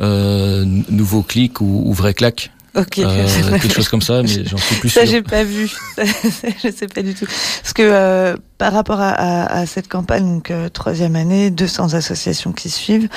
euh, 0.00 0.64
nouveau 0.88 1.22
clic 1.22 1.60
ou, 1.60 1.82
ou 1.86 1.92
vrai 1.92 2.14
clac 2.14 2.50
Ok. 2.76 2.98
Euh, 2.98 3.26
quelque 3.60 3.74
chose 3.74 3.88
comme 3.88 4.02
ça, 4.02 4.22
mais 4.22 4.44
j'en 4.44 4.58
suis 4.58 4.76
plus 4.76 4.90
ça, 4.90 5.00
sûr. 5.00 5.08
Ça, 5.08 5.16
j'ai 5.16 5.22
pas 5.22 5.44
vu. 5.44 5.70
je 5.98 6.70
sais 6.70 6.86
pas 6.86 7.02
du 7.02 7.14
tout. 7.14 7.26
Parce 7.62 7.72
que 7.72 7.82
euh, 7.82 8.36
par 8.58 8.72
rapport 8.72 9.00
à, 9.00 9.10
à, 9.10 9.60
à, 9.60 9.66
cette 9.66 9.88
campagne, 9.88 10.24
donc 10.24 10.50
euh, 10.50 10.68
troisième 10.68 11.16
année, 11.16 11.50
200 11.50 11.94
associations 11.94 12.52
qui 12.52 12.68
suivent, 12.70 13.08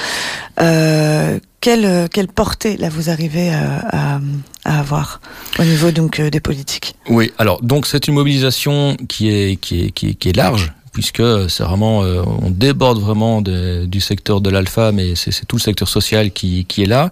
euh, 0.61 1.39
quelle, 1.61 2.07
quelle 2.09 2.27
portée 2.27 2.77
là 2.77 2.89
vous 2.89 3.09
arrivez 3.09 3.49
à, 3.49 4.15
à, 4.15 4.19
à 4.63 4.79
avoir 4.79 5.19
au 5.59 5.63
niveau 5.63 5.91
donc 5.91 6.19
euh, 6.19 6.29
des 6.29 6.39
politiques? 6.39 6.95
Oui. 7.09 7.31
Alors 7.37 7.61
donc 7.61 7.85
c'est 7.85 8.07
une 8.07 8.13
mobilisation 8.13 8.95
qui 9.07 9.29
est 9.29 9.55
qui 9.57 9.85
est 9.85 9.91
qui 9.91 10.09
est, 10.09 10.13
qui 10.13 10.29
est 10.29 10.35
large 10.35 10.71
puisque 10.99 11.49
c'est 11.49 11.63
vraiment 11.63 12.03
euh, 12.03 12.21
on 12.45 12.49
déborde 12.49 12.99
vraiment 12.99 13.41
de, 13.41 13.85
du 13.85 14.01
secteur 14.01 14.41
de 14.41 14.49
l'alpha 14.49 14.91
mais 14.91 15.15
c'est 15.15 15.45
tout 15.45 15.55
le 15.55 15.61
secteur 15.61 15.87
social 15.87 16.31
qui, 16.31 16.65
qui 16.65 16.83
est 16.83 16.87
là. 16.87 17.09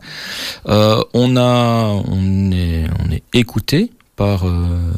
Euh, 0.67 1.01
on 1.13 1.37
a 1.37 1.51
on 2.17 2.51
est 2.51 2.85
on 3.01 3.11
est 3.15 3.23
écouté 3.33 3.91
par 4.17 4.45
euh, 4.45 4.51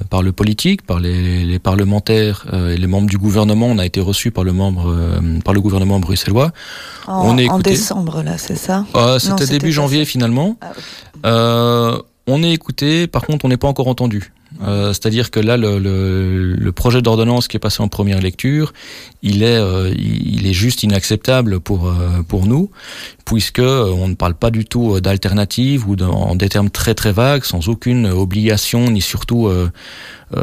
par 0.10 0.23
le 0.23 0.32
politique 0.32 0.82
par 0.82 0.99
les, 0.99 1.43
les 1.45 1.60
parlementaires 1.60 2.45
et 2.73 2.78
les 2.78 2.88
membres 2.88 3.10
du 3.10 3.19
gouvernement. 3.19 3.67
On 3.67 3.78
a 3.78 3.86
été 3.86 4.02
reçu 4.02 4.32
par 4.32 4.43
le 4.43 4.54
membre 4.54 4.86
par 5.45 5.54
le 5.54 5.62
gouvernement 5.62 5.99
bruxellois. 5.99 6.52
En, 7.06 7.30
on 7.30 7.38
est 7.38 7.45
écouté. 7.45 7.69
en 7.69 7.73
décembre 7.73 8.23
là 8.23 8.39
c'est 8.39 8.58
ça? 8.58 8.86
C'était 9.19 9.45
début 9.45 9.71
janvier 9.71 10.04
finalement. 10.06 10.58
Ah, 10.62 10.71
okay. 11.93 12.04
on 12.25 12.41
est 12.41 12.54
écouté. 12.54 13.06
Par 13.06 13.23
contre 13.28 13.45
on 13.45 13.49
n'est 13.49 13.58
pas 13.58 13.67
encore 13.67 13.88
entendu 13.88 14.34
euh, 14.62 14.94
C'est-à-dire 14.94 15.32
que 15.32 15.40
là, 15.40 15.58
le, 15.58 16.72
projet 16.76 17.02
d'ordonnance 17.02 17.48
qui 17.48 17.58
est 17.58 17.60
passé 17.60 17.82
en 17.82 17.88
première 17.88 18.22
lecture, 18.22 18.74
il 19.22 19.44
est, 19.44 19.58
euh, 19.58 19.94
juste 20.52 20.84
inacceptable 20.84 21.60
pour 21.60 21.88
euh, 21.88 22.24
pour 22.28 22.46
nous, 22.46 22.72
puisque 23.26 23.60
on 23.60 24.08
ne 24.08 24.16
parle 24.16 24.34
pas 24.34 24.52
du 24.52 24.66
tout 24.66 25.00
d'alternative 25.00 25.88
ou 25.88 25.96
en 25.96 26.36
des 26.36 26.50
termes 26.50 26.70
très 26.70 26.96
très 26.96 27.12
vagues, 27.12 27.44
sans 27.44 27.70
aucune 27.70 28.08
obligation 28.08 28.90
ni 28.90 29.02
surtout 29.02 29.50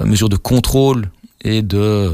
mesure 0.05 0.29
de 0.29 0.37
contrôle 0.37 1.09
et 1.43 1.63
de 1.63 2.13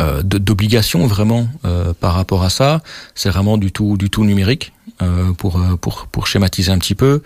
euh, 0.00 0.22
d'obligation 0.22 1.06
vraiment 1.06 1.48
euh, 1.64 1.92
par 1.98 2.14
rapport 2.14 2.42
à 2.42 2.50
ça. 2.50 2.82
C'est 3.14 3.30
vraiment 3.30 3.58
du 3.58 3.72
tout 3.72 3.96
du 3.96 4.10
tout 4.10 4.24
numérique 4.24 4.72
euh, 5.02 5.32
pour 5.32 5.60
pour 5.80 6.06
pour 6.06 6.26
schématiser 6.26 6.70
un 6.70 6.78
petit 6.78 6.94
peu. 6.94 7.22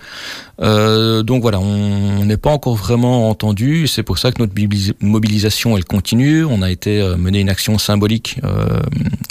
Euh, 0.61 1.23
donc 1.23 1.43
voilà, 1.43 1.61
on 1.61 2.25
n'est 2.25 2.37
pas 2.37 2.51
encore 2.51 2.77
vraiment 2.77 3.29
entendu. 3.29 3.87
C'est 3.87 4.03
pour 4.03 4.19
ça 4.19 4.33
que 4.33 4.43
notre 4.43 4.55
mobilisation 5.01 5.77
elle 5.77 5.85
continue. 5.85 6.45
On 6.45 6.63
a 6.63 6.71
été 6.71 7.01
euh, 7.01 7.17
mener 7.17 7.41
une 7.41 7.49
action 7.51 7.79
symbolique 7.79 8.39
euh, 8.45 8.81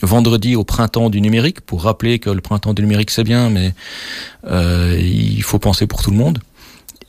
vendredi 0.02 0.56
au 0.56 0.64
printemps 0.64 1.10
du 1.10 1.22
numérique 1.22 1.62
pour 1.62 1.84
rappeler 1.84 2.20
que 2.20 2.30
le 2.30 2.42
printemps 2.42 2.74
du 2.74 2.82
numérique 2.82 3.12
c'est 3.12 3.24
bien, 3.24 3.50
mais 3.50 3.74
euh, 4.50 4.98
il 5.02 5.44
faut 5.44 5.60
penser 5.60 5.88
pour 5.88 6.02
tout 6.02 6.12
le 6.12 6.18
monde. 6.18 6.40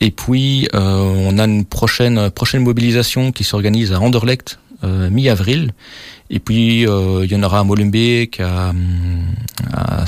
Et 0.01 0.11
puis 0.11 0.67
euh, 0.73 1.29
on 1.29 1.37
a 1.37 1.45
une 1.45 1.65
prochaine 1.65 2.29
prochaine 2.29 2.63
mobilisation 2.63 3.31
qui 3.31 3.43
s'organise 3.43 3.93
à 3.93 4.01
Anderlecht 4.01 4.57
euh, 4.57 4.64
mi-avril. 4.83 5.73
Et 6.29 6.39
puis 6.39 6.87
euh, 6.87 7.21
il 7.23 7.31
y 7.31 7.35
en 7.35 7.43
aura 7.43 7.59
à 7.59 7.63
Molenbeek, 7.63 8.39
à, 8.39 8.73
à, 9.73 10.05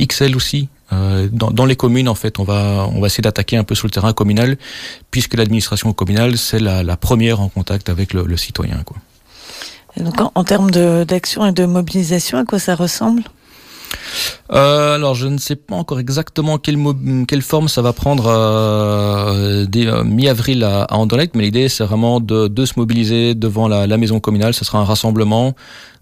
XL 0.00 0.34
aussi. 0.34 0.68
Euh, 0.92 1.28
dans, 1.32 1.66
les 1.66 1.74
communes, 1.74 2.08
en 2.08 2.14
fait, 2.14 2.38
on 2.38 2.44
va 2.44 2.88
on 2.94 3.00
va 3.00 3.08
essayer 3.08 3.22
d'attaquer 3.22 3.56
un 3.56 3.64
peu 3.64 3.74
sur 3.74 3.86
le 3.86 3.90
terrain 3.90 4.12
communal, 4.12 4.56
puisque 5.10 5.34
l'administration 5.34 5.92
communale 5.92 6.38
c'est 6.38 6.60
la, 6.60 6.96
première 6.96 7.40
en 7.40 7.48
contact 7.48 7.88
avec 7.88 8.14
le, 8.14 8.36
citoyen. 8.36 8.82
Quoi. 8.84 8.96
Donc 9.98 10.20
en, 10.20 10.32
en 10.34 10.44
termes 10.44 10.70
d'action 10.70 11.44
et 11.44 11.52
de 11.52 11.66
mobilisation, 11.66 12.38
à 12.38 12.44
quoi 12.44 12.58
ça 12.58 12.74
ressemble? 12.74 13.22
Euh, 14.52 14.94
alors 14.94 15.14
je 15.14 15.26
ne 15.26 15.38
sais 15.38 15.56
pas 15.56 15.74
encore 15.74 15.98
exactement 15.98 16.58
quelle, 16.58 16.78
quelle 17.26 17.42
forme 17.42 17.68
ça 17.68 17.82
va 17.82 17.92
prendre 17.92 18.26
euh, 18.28 19.66
euh, 19.74 20.04
mi-avril 20.04 20.62
à, 20.62 20.82
à 20.84 21.06
mais 21.34 21.44
l'idée 21.44 21.68
c'est 21.68 21.84
vraiment 21.84 22.20
de, 22.20 22.46
de, 22.46 22.64
se 22.64 22.74
mobiliser 22.76 23.34
devant 23.34 23.68
la, 23.68 23.86
la, 23.86 23.96
maison 23.96 24.20
communale. 24.20 24.54
Ce 24.54 24.64
sera 24.64 24.78
un 24.78 24.84
rassemblement. 24.84 25.54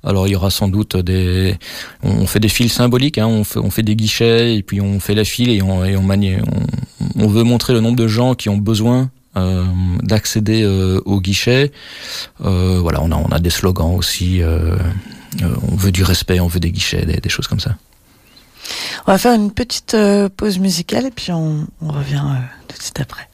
Alors 0.03 0.29
il 0.29 0.33
y 0.33 0.37
aura 0.37 0.51
sans 0.51 0.69
doute 0.69 0.97
des, 0.97 1.57
on 2.03 2.27
fait 2.27 2.41
des 2.41 2.49
files 2.49 2.71
symboliques, 2.71 3.17
hein, 3.17 3.27
on, 3.27 3.45
fait, 3.45 3.59
on 3.59 3.71
fait 3.71 3.83
des 3.83 3.97
guichets 3.97 4.57
et 4.57 4.63
puis 4.63 4.81
on 4.83 5.01
fait 5.01 5.15
la 5.15 5.25
file 5.25 5.49
et 5.49 5.63
on, 5.63 5.83
et 5.83 5.97
on, 5.97 6.03
manie, 6.03 6.37
on, 6.37 7.25
on 7.25 7.27
veut 7.27 7.43
montrer 7.43 7.73
le 7.73 7.81
nombre 7.81 7.97
de 7.97 8.07
gens 8.07 8.35
qui 8.35 8.51
ont 8.51 8.59
besoin 8.59 9.11
euh, 9.37 9.65
d'accéder 10.01 10.63
euh, 10.63 11.01
au 11.07 11.21
guichet. 11.21 11.73
Euh, 12.45 12.79
voilà, 12.81 13.03
on 13.03 13.11
a, 13.11 13.17
on 13.17 13.33
a 13.33 13.41
des 13.41 13.51
slogans 13.51 13.97
aussi. 13.97 14.41
Euh, 15.43 15.57
on 15.71 15.77
veut 15.77 15.93
du 15.93 16.03
respect, 16.03 16.41
on 16.41 16.47
veut 16.47 16.61
des 16.61 16.71
guichets, 16.71 17.05
des, 17.05 17.29
choses 17.29 17.47
comme 17.47 17.61
ça. 17.61 17.77
On 19.07 19.13
va 19.13 19.19
faire 19.19 19.35
une 19.35 19.53
petite 19.53 19.95
euh, 19.95 20.29
pause 20.29 20.59
musicale 20.59 21.07
et 21.07 21.11
puis 21.11 21.33
on, 21.33 21.67
on 21.81 21.89
revient 21.89 22.23
euh, 22.25 22.41
tout 22.69 22.79
de 22.79 22.83
suite 22.83 23.01
après. 23.01 23.29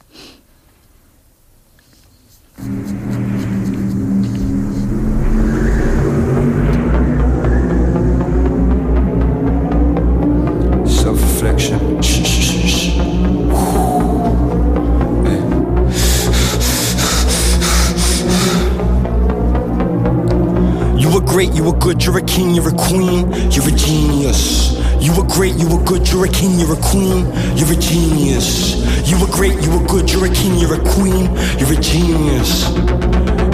Great, 21.41 21.55
you 21.55 21.63
were 21.63 21.79
good, 21.79 22.05
you're 22.05 22.19
a 22.19 22.21
king, 22.21 22.53
you're 22.53 22.69
a 22.69 22.73
queen, 22.73 23.31
you're 23.49 23.67
a 23.67 23.71
genius. 23.71 24.77
You 25.01 25.11
were 25.17 25.23
great, 25.23 25.55
you 25.55 25.67
were 25.67 25.83
good, 25.83 26.07
you're 26.07 26.25
a 26.25 26.29
king, 26.29 26.59
you're 26.59 26.73
a 26.73 26.81
queen, 26.83 27.25
you're 27.57 27.71
a 27.71 27.75
genius. 27.75 29.09
You 29.09 29.19
were 29.19 29.25
great, 29.25 29.59
you 29.63 29.71
were 29.71 29.87
good, 29.87 30.11
you're 30.11 30.25
a 30.25 30.29
king, 30.29 30.59
you're 30.59 30.75
a 30.75 30.93
queen, 30.93 31.25
you're 31.57 31.73
a 31.73 31.81
genius. 31.81 32.69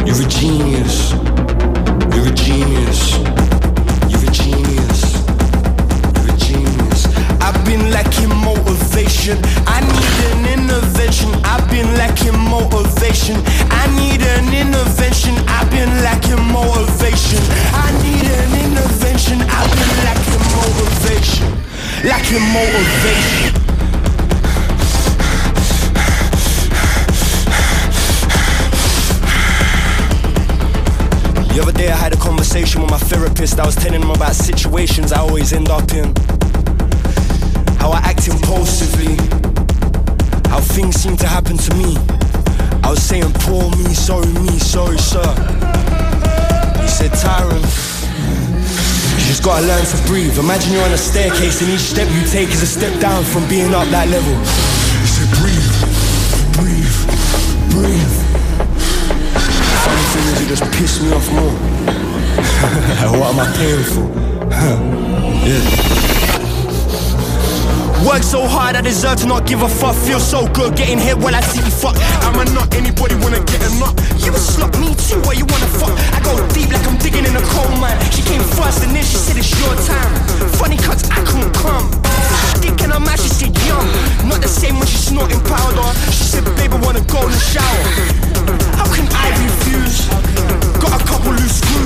You're 0.05 0.21
a 0.21 0.29
genius. 0.29 1.16
Gotta 49.57 49.67
learn 49.67 49.85
to 49.85 49.97
breathe. 50.07 50.37
Imagine 50.37 50.73
you're 50.73 50.83
on 50.83 50.91
a 50.91 50.97
staircase 50.97 51.61
and 51.61 51.71
each 51.71 51.79
step 51.79 52.07
you 52.13 52.21
take 52.27 52.49
is 52.49 52.61
a 52.61 52.67
step 52.67 52.99
down 52.99 53.23
from 53.23 53.47
being 53.49 53.73
up 53.73 53.87
that 53.89 54.07
level. 54.09 54.35
He 55.01 55.07
said, 55.07 55.29
breathe, 55.41 55.73
breathe, 56.53 56.97
breathe. 57.73 58.15
Funny 59.81 60.05
thing 60.13 60.25
is, 60.29 60.41
it 60.41 60.47
just 60.47 60.63
pissed 60.77 61.01
me 61.01 61.11
off 61.11 61.31
more. 61.31 61.55
what 63.19 63.33
am 63.33 63.39
I 63.39 63.47
paying 63.57 63.83
for? 63.83 64.05
yeah. 65.47 66.26
Work 68.07 68.23
so 68.23 68.47
hard, 68.47 68.77
I 68.77 68.81
deserve 68.81 69.19
to 69.19 69.27
not 69.27 69.45
give 69.45 69.61
a 69.63 69.67
fuck. 69.67 69.93
Feel 69.93 70.21
so 70.21 70.47
good 70.55 70.77
getting 70.77 70.97
hit 70.97 71.17
while 71.19 71.35
I 71.35 71.41
see 71.41 71.59
you 71.59 71.69
fuck. 71.69 71.99
Am 72.23 72.39
I 72.39 72.45
not 72.55 72.73
anybody 72.73 73.15
wanna 73.19 73.43
get 73.43 73.59
a 73.59 73.71
nut? 73.75 73.91
You 74.23 74.31
a 74.31 74.39
slut, 74.39 74.71
me 74.79 74.95
too, 74.95 75.19
what 75.27 75.35
you 75.35 75.43
wanna 75.43 75.67
fuck? 75.75 75.91
I 76.15 76.23
go 76.23 76.39
deep 76.55 76.71
like 76.71 76.87
I'm 76.87 76.95
digging 77.03 77.27
in 77.27 77.35
a 77.35 77.43
coal 77.51 77.67
mine. 77.83 77.99
She 78.15 78.23
came 78.23 78.39
first 78.55 78.79
and 78.87 78.95
then 78.95 79.03
she 79.03 79.19
said 79.19 79.35
it's 79.35 79.51
your 79.59 79.75
time. 79.83 80.15
Funny 80.55 80.77
cuts, 80.77 81.03
I 81.11 81.19
couldn't 81.27 81.51
come. 81.51 81.91
Dick 82.63 82.79
and 82.87 82.95
I'm 82.95 83.03
out, 83.03 83.19
she 83.19 83.27
said 83.27 83.51
young. 83.67 83.91
Not 84.23 84.39
the 84.39 84.47
same 84.47 84.79
when 84.79 84.87
she's 84.87 85.11
snorting 85.11 85.43
powder. 85.43 85.91
She 86.07 86.23
said, 86.23 86.45
baby, 86.55 86.79
wanna 86.79 87.03
go 87.11 87.19
in 87.27 87.35
the 87.35 87.43
shower. 87.43 87.83
How 88.79 88.87
can 88.87 89.03
I 89.11 89.35
refuse? 89.35 90.07
Got 90.79 90.95
a 90.95 91.03
couple 91.03 91.35
loose 91.35 91.59
screws. 91.59 91.76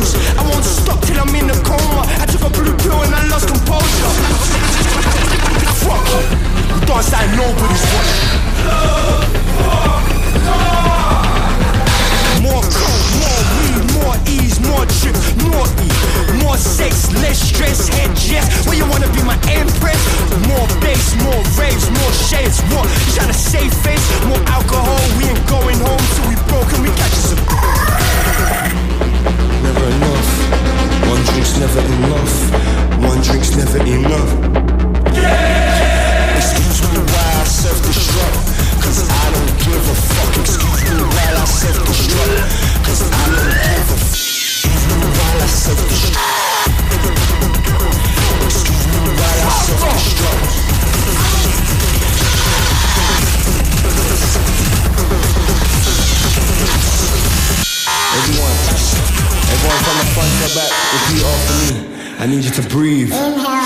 I 62.22 62.28
need 62.28 62.44
you 62.44 62.52
to 62.52 62.62
breathe. 62.70 63.12
Inhale. 63.12 63.66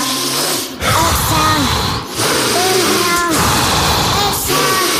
Exhale. 0.80 1.64
Inhale. 2.56 3.36
Exhale. 4.30 4.96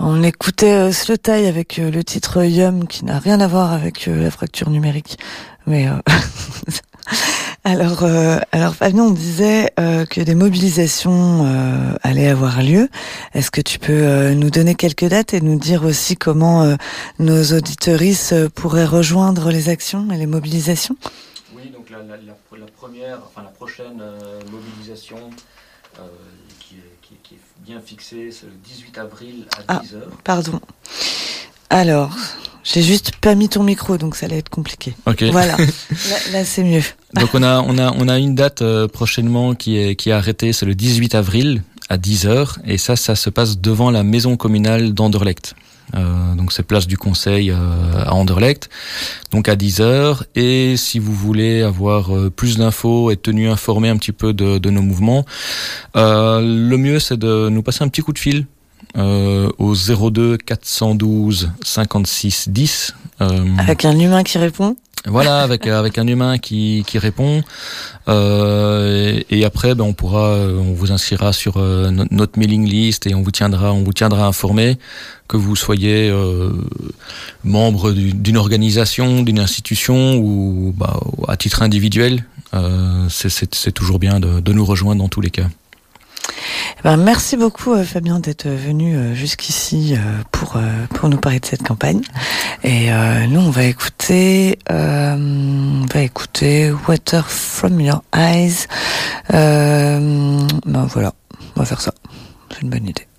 On 0.00 0.24
écoutait 0.24 0.72
euh, 0.72 0.90
Slow 0.90 1.16
Tie 1.16 1.30
avec 1.30 1.78
euh, 1.78 1.92
le 1.92 2.02
titre 2.02 2.42
Yum 2.42 2.88
qui 2.88 3.04
n'a 3.04 3.20
rien 3.20 3.40
à 3.40 3.46
voir 3.46 3.72
avec 3.72 4.08
euh, 4.08 4.20
la 4.20 4.32
fracture 4.32 4.70
numérique. 4.70 5.16
Mais 5.68 5.86
euh, 5.86 5.92
alors, 7.70 8.02
euh, 8.02 8.38
alors 8.50 8.74
Fabien, 8.74 9.04
on 9.04 9.10
disait 9.12 9.72
euh, 9.78 10.04
que 10.04 10.20
des 10.20 10.34
mobilisations 10.34 11.46
euh, 11.46 11.94
allaient 12.02 12.26
avoir 12.26 12.62
lieu. 12.62 12.88
Est-ce 13.32 13.52
que 13.52 13.60
tu 13.60 13.78
peux 13.78 14.30
nous 14.34 14.50
donner 14.50 14.74
quelques 14.74 15.04
dates 15.04 15.34
et 15.34 15.40
nous 15.40 15.56
dire 15.58 15.84
aussi 15.84 16.16
comment 16.16 16.76
nos 17.20 17.42
auditorices 17.52 18.34
pourraient 18.56 18.84
rejoindre 18.84 19.50
les 19.50 19.68
actions 19.68 20.10
et 20.10 20.16
les 20.16 20.26
mobilisations? 20.26 20.96
Oui, 21.54 21.70
donc 21.70 21.90
la, 21.90 21.98
la, 21.98 22.16
la, 22.16 22.58
la 22.58 22.66
première, 22.76 23.18
enfin 23.24 23.42
la 23.42 23.50
prochaine 23.50 24.02
mobilisation 24.50 25.30
qui, 26.58 26.74
est, 26.74 26.78
qui, 27.02 27.14
est, 27.14 27.18
qui, 27.22 27.34
est, 27.34 27.38
bien 27.64 27.80
fixée, 27.80 28.30
c'est 28.32 28.46
le 28.46 28.52
18 28.64 28.98
avril 28.98 29.46
à 29.68 29.76
Ah. 29.76 29.82
10h. 29.84 30.00
Pardon. 30.24 30.60
Alors, 31.70 32.16
j'ai 32.64 32.82
juste 32.82 33.12
pas 33.16 33.34
mis 33.34 33.48
ton 33.48 33.62
micro, 33.62 33.96
donc 33.96 34.16
ça 34.16 34.26
allait 34.26 34.38
être 34.38 34.48
compliqué. 34.48 34.94
Ok. 35.06 35.22
Voilà, 35.30 35.56
là, 35.56 36.16
là, 36.32 36.44
c'est 36.44 36.64
mieux. 36.64 36.82
Donc 37.14 37.30
on 37.32 37.42
a 37.42 37.60
on 37.60 37.78
a 37.78 37.92
on 37.96 38.08
a 38.08 38.18
une 38.18 38.34
date 38.34 38.62
euh, 38.62 38.86
prochainement 38.86 39.54
qui 39.54 39.78
est 39.78 39.96
qui 39.96 40.10
est 40.10 40.12
arrêtée, 40.12 40.52
c'est 40.52 40.66
le 40.66 40.74
18 40.74 41.14
avril 41.14 41.62
à 41.88 41.96
10h 41.96 42.58
et 42.64 42.78
ça 42.78 42.96
ça 42.96 43.16
se 43.16 43.30
passe 43.30 43.58
devant 43.58 43.90
la 43.90 44.02
maison 44.02 44.36
communale 44.36 44.92
d'Anderlecht. 44.92 45.54
Euh, 45.94 46.34
donc 46.34 46.52
c'est 46.52 46.62
place 46.62 46.86
du 46.86 46.96
Conseil 46.96 47.50
euh, 47.50 47.56
à 48.04 48.14
Anderlecht, 48.14 48.70
donc 49.32 49.48
à 49.48 49.56
10h. 49.56 50.22
Et 50.36 50.76
si 50.76 50.98
vous 50.98 51.14
voulez 51.14 51.62
avoir 51.62 52.14
euh, 52.16 52.30
plus 52.30 52.58
d'infos 52.58 53.10
être 53.10 53.22
tenu 53.22 53.48
informé 53.48 53.88
un 53.88 53.96
petit 53.96 54.12
peu 54.12 54.32
de, 54.32 54.58
de 54.58 54.70
nos 54.70 54.82
mouvements, 54.82 55.24
euh, 55.96 56.40
le 56.40 56.76
mieux 56.76 57.00
c'est 57.00 57.18
de 57.18 57.48
nous 57.48 57.62
passer 57.62 57.82
un 57.82 57.88
petit 57.88 58.02
coup 58.02 58.12
de 58.12 58.18
fil 58.18 58.46
euh, 58.96 59.48
au 59.58 59.74
02 59.74 60.36
412 60.36 61.50
56 61.64 62.48
10. 62.48 62.94
Euh, 63.20 63.44
Avec 63.58 63.84
un 63.84 63.98
humain 63.98 64.22
qui 64.22 64.38
répond. 64.38 64.76
voilà, 65.06 65.40
avec 65.42 65.66
avec 65.66 65.98
un 65.98 66.06
humain 66.06 66.38
qui 66.38 66.84
qui 66.86 66.98
répond. 66.98 67.42
Euh, 68.08 69.20
et, 69.30 69.40
et 69.40 69.44
après, 69.44 69.74
ben 69.74 69.84
on 69.84 69.92
pourra, 69.92 70.28
euh, 70.30 70.58
on 70.58 70.72
vous 70.72 70.90
inscrira 70.92 71.32
sur 71.32 71.56
euh, 71.58 71.90
no- 71.90 72.04
notre 72.10 72.38
mailing 72.38 72.66
list 72.68 73.06
et 73.06 73.14
on 73.14 73.22
vous 73.22 73.30
tiendra, 73.30 73.72
on 73.72 73.82
vous 73.84 73.92
tiendra 73.92 74.26
informé 74.26 74.78
que 75.28 75.36
vous 75.36 75.54
soyez 75.56 76.08
euh, 76.10 76.50
membre 77.44 77.92
du- 77.92 78.12
d'une 78.12 78.36
organisation, 78.36 79.22
d'une 79.22 79.38
institution 79.38 80.16
ou 80.16 80.74
bah, 80.76 80.98
à 81.28 81.36
titre 81.36 81.62
individuel. 81.62 82.24
Euh, 82.52 83.06
c'est 83.08 83.72
toujours 83.72 84.00
bien 84.00 84.18
de, 84.18 84.40
de 84.40 84.52
nous 84.52 84.64
rejoindre 84.64 85.00
dans 85.02 85.08
tous 85.08 85.20
les 85.20 85.30
cas. 85.30 85.46
Eh 86.78 86.82
ben, 86.82 86.96
merci 86.96 87.36
beaucoup 87.36 87.72
euh, 87.74 87.84
Fabien 87.84 88.20
d'être 88.20 88.48
venu 88.48 88.96
euh, 88.96 89.14
jusqu'ici 89.14 89.94
euh, 89.94 90.22
pour 90.32 90.56
euh, 90.56 90.86
pour 90.94 91.08
nous 91.08 91.18
parler 91.18 91.40
de 91.40 91.46
cette 91.46 91.62
campagne. 91.62 92.00
Et 92.64 92.90
nous 93.28 93.40
on 93.40 93.50
va 93.50 93.64
écouter 93.64 94.58
on 94.68 95.86
va 95.92 96.00
écouter 96.02 96.72
Water 96.88 97.28
from 97.30 97.80
Your 97.80 98.02
Eyes. 98.14 98.66
Ben 99.30 100.46
voilà, 100.66 101.14
on 101.56 101.60
va 101.60 101.66
faire 101.66 101.80
ça. 101.80 101.92
C'est 102.50 102.62
une 102.62 102.70
bonne 102.70 102.88
idée. 102.88 103.09